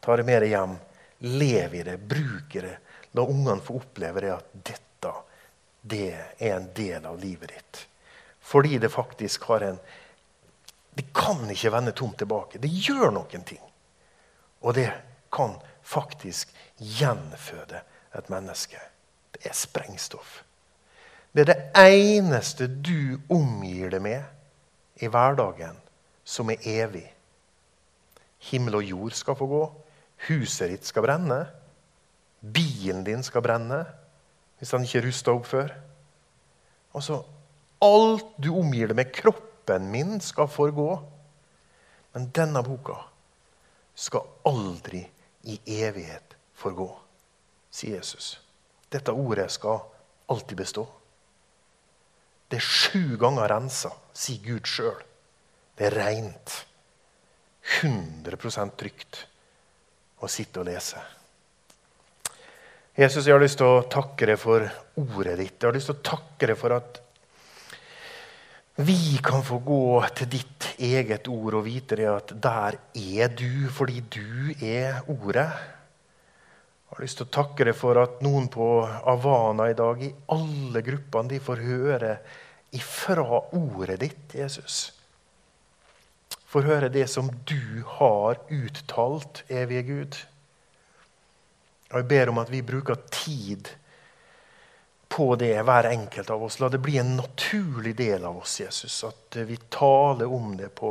Ta 0.00 0.16
det 0.16 0.26
med 0.28 0.42
deg 0.44 0.52
hjem. 0.52 0.74
Lev 1.24 1.74
i 1.78 1.84
det, 1.86 1.96
bruk 1.96 2.56
det. 2.60 2.76
La 3.16 3.24
ungene 3.24 3.62
få 3.64 3.78
oppleve 3.80 4.24
det 4.24 4.32
at 4.34 4.50
dette 4.52 4.93
det 5.86 6.14
er 6.38 6.54
en 6.56 6.70
del 6.72 7.04
av 7.04 7.18
livet 7.20 7.50
ditt. 7.52 7.80
Fordi 8.40 8.78
det 8.78 8.88
faktisk 8.88 9.42
har 9.50 9.60
en 9.60 9.78
Det 10.94 11.10
kan 11.12 11.50
ikke 11.50 11.72
vende 11.74 11.92
tomt 11.92 12.18
tilbake. 12.18 12.58
Det 12.62 12.68
gjør 12.70 13.10
noen 13.10 13.42
ting. 13.42 13.62
Og 14.62 14.74
det 14.74 14.92
kan 15.32 15.56
faktisk 15.82 16.52
gjenføde 16.78 17.80
et 18.14 18.28
menneske. 18.30 18.78
Det 19.34 19.42
er 19.42 19.56
sprengstoff. 19.58 20.44
Det 21.34 21.42
er 21.42 21.50
det 21.50 21.82
eneste 21.82 22.68
du 22.68 23.18
omgir 23.26 23.90
det 23.90 24.02
med 24.02 24.22
i 25.02 25.10
hverdagen, 25.10 25.74
som 26.24 26.50
er 26.50 26.62
evig. 26.62 27.08
Himmel 28.38 28.78
og 28.78 28.86
jord 28.86 29.18
skal 29.18 29.34
få 29.34 29.50
gå. 29.50 29.64
Huset 30.28 30.70
ditt 30.70 30.86
skal 30.86 31.02
brenne. 31.02 31.40
Bilen 32.38 33.02
din 33.02 33.26
skal 33.26 33.42
brenne 33.42 33.82
hvis 34.64 34.72
han 34.72 34.84
ikke 34.86 35.02
er 35.02 35.04
rusta 35.04 35.32
opp 35.36 35.44
før. 35.44 35.72
Altså, 36.96 37.18
alt 37.84 38.30
du 38.40 38.46
omgir 38.56 38.88
det 38.88 38.94
med, 38.96 39.10
kroppen 39.12 39.90
min, 39.92 40.14
skal 40.24 40.48
forgå. 40.48 40.86
Men 42.14 42.30
denne 42.32 42.62
boka 42.64 42.96
skal 43.92 44.24
aldri 44.48 45.02
i 45.52 45.58
evighet 45.68 46.32
forgå, 46.56 46.86
sier 47.68 47.98
Jesus. 47.98 48.38
Dette 48.88 49.12
ordet 49.12 49.50
skal 49.52 49.82
alltid 50.32 50.56
bestå. 50.62 50.86
Det 52.48 52.56
er 52.56 52.64
sju 52.64 53.18
ganger 53.20 53.52
rensa, 53.52 53.90
sier 54.16 54.40
Gud 54.46 54.70
sjøl. 54.70 55.02
Det 55.76 55.90
er 55.90 55.98
reint. 56.06 56.56
100% 57.82 58.80
trygt 58.80 59.26
å 60.24 60.32
sitte 60.32 60.64
og 60.64 60.72
lese. 60.72 61.04
Jesus, 62.94 63.26
jeg 63.26 63.34
har 63.34 63.42
lyst 63.42 63.58
til 63.58 63.66
å 63.66 63.86
takke 63.90 64.28
deg 64.30 64.36
for 64.38 64.62
ordet 65.02 65.32
ditt. 65.40 65.56
Jeg 65.58 65.66
har 65.66 65.74
lyst 65.74 65.88
til 65.90 65.96
å 65.96 66.04
takke 66.06 66.46
deg 66.46 66.58
for 66.60 66.76
at 66.76 67.00
vi 68.86 69.16
kan 69.22 69.42
få 69.42 69.56
gå 69.66 69.86
til 70.14 70.28
ditt 70.30 70.68
eget 70.78 71.26
ord 71.30 71.56
og 71.58 71.64
vite 71.66 71.98
det 71.98 72.06
at 72.06 72.30
der 72.42 72.76
er 72.94 73.32
du 73.34 73.66
fordi 73.74 73.98
du 74.14 74.54
er 74.62 75.00
ordet. 75.10 75.48
Jeg 75.50 76.94
har 76.94 77.02
lyst 77.02 77.18
til 77.18 77.26
å 77.26 77.34
takke 77.34 77.66
deg 77.66 77.74
for 77.74 77.98
at 77.98 78.22
noen 78.22 78.46
på 78.54 78.68
Avana 78.86 79.66
i 79.72 79.74
dag, 79.78 79.98
i 79.98 80.12
alle 80.30 80.82
gruppene, 80.86 81.32
de 81.32 81.40
får 81.42 81.62
høre 81.66 82.12
ifra 82.78 83.40
ordet 83.58 83.96
ditt, 84.04 84.36
Jesus. 84.38 84.84
Får 86.46 86.70
høre 86.70 86.92
det 86.94 87.08
som 87.10 87.26
du 87.50 87.82
har 87.96 88.38
uttalt, 88.54 89.42
evige 89.50 89.82
Gud. 89.90 90.20
Og 91.94 92.00
Jeg 92.00 92.10
ber 92.10 92.30
om 92.32 92.40
at 92.42 92.50
vi 92.50 92.62
bruker 92.66 93.04
tid 93.06 93.68
på 95.14 95.28
det, 95.38 95.52
hver 95.62 95.86
enkelt 95.92 96.30
av 96.34 96.42
oss. 96.42 96.58
La 96.58 96.66
det 96.68 96.80
bli 96.82 96.96
en 96.98 97.12
naturlig 97.20 97.92
del 97.96 98.24
av 98.26 98.40
oss, 98.40 98.56
Jesus. 98.60 98.96
At 99.06 99.38
vi 99.46 99.56
taler 99.70 100.26
om 100.26 100.56
det 100.58 100.72
på, 100.74 100.90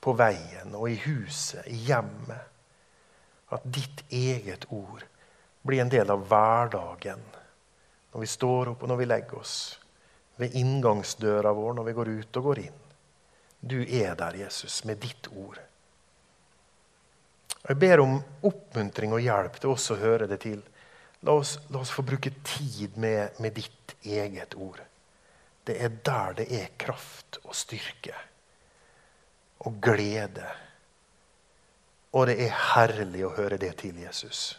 på 0.00 0.14
veien 0.16 0.72
og 0.72 0.88
i 0.88 0.96
huset, 1.04 1.66
i 1.68 1.76
hjemmet 1.90 2.48
at 3.52 3.68
ditt 3.68 4.00
eget 4.08 4.64
ord 4.72 5.04
blir 5.62 5.82
en 5.82 5.92
del 5.92 6.08
av 6.10 6.24
hverdagen. 6.24 7.20
Når 8.12 8.24
vi 8.24 8.30
står 8.32 8.72
opp 8.72 8.86
og 8.86 8.88
når 8.88 9.02
vi 9.02 9.08
legger 9.10 9.42
oss. 9.42 9.56
Ved 10.40 10.56
inngangsdøra 10.56 11.52
vår 11.52 11.76
når 11.76 11.90
vi 11.90 11.96
går 12.00 12.12
ut 12.16 12.40
og 12.40 12.48
går 12.48 12.62
inn. 12.64 12.80
Du 13.60 13.76
er 13.84 14.16
der, 14.16 14.40
Jesus, 14.40 14.80
med 14.88 15.04
ditt 15.04 15.28
ord. 15.36 15.60
Jeg 17.68 17.78
ber 17.78 18.02
om 18.02 18.16
oppmuntring 18.42 19.14
og 19.14 19.22
hjelp 19.22 19.60
til 19.62 19.74
oss 19.74 19.90
å 19.94 20.00
høre 20.00 20.26
det 20.30 20.40
til. 20.42 20.58
La 21.22 21.36
oss, 21.38 21.54
la 21.70 21.82
oss 21.82 21.92
få 21.94 22.02
bruke 22.02 22.32
tid 22.42 22.96
med, 22.98 23.38
med 23.38 23.54
ditt 23.54 23.94
eget 24.02 24.56
ord. 24.58 24.80
Det 25.62 25.78
er 25.78 25.94
der 26.02 26.40
det 26.40 26.48
er 26.58 26.74
kraft 26.78 27.38
og 27.44 27.54
styrke 27.54 28.16
og 29.62 29.78
glede 29.78 30.48
og 32.12 32.26
det 32.28 32.36
er 32.44 32.56
herlig 32.74 33.24
å 33.24 33.32
høre 33.32 33.58
det 33.60 33.72
til 33.80 33.96
Jesus. 34.02 34.52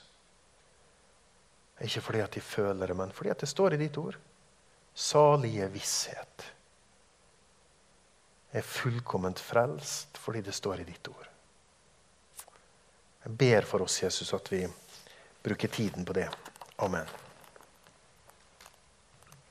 Ikke 1.83 2.01
fordi 2.01 2.23
at 2.23 2.33
de 2.33 2.41
føler 2.41 2.89
det, 2.89 2.97
men 2.97 3.13
fordi 3.13 3.29
at 3.33 3.43
det 3.43 3.49
står 3.49 3.75
i 3.75 3.81
ditt 3.81 3.97
ord. 4.01 4.17
Salige 4.93 5.67
visshet. 5.73 6.47
Er 8.53 8.65
fullkomment 8.65 9.41
frelst 9.41 10.17
fordi 10.21 10.41
det 10.45 10.55
står 10.57 10.81
i 10.81 10.87
ditt 10.87 11.09
ord. 11.09 11.29
Jeg 13.23 13.37
ber 13.37 13.61
for 13.67 13.85
oss, 13.85 14.01
Jesus, 14.03 14.33
at 14.33 14.51
vi 14.51 14.65
bruker 15.43 15.67
tiden 15.67 16.05
på 16.05 16.13
det. 16.13 16.29
Amen. 16.77 17.22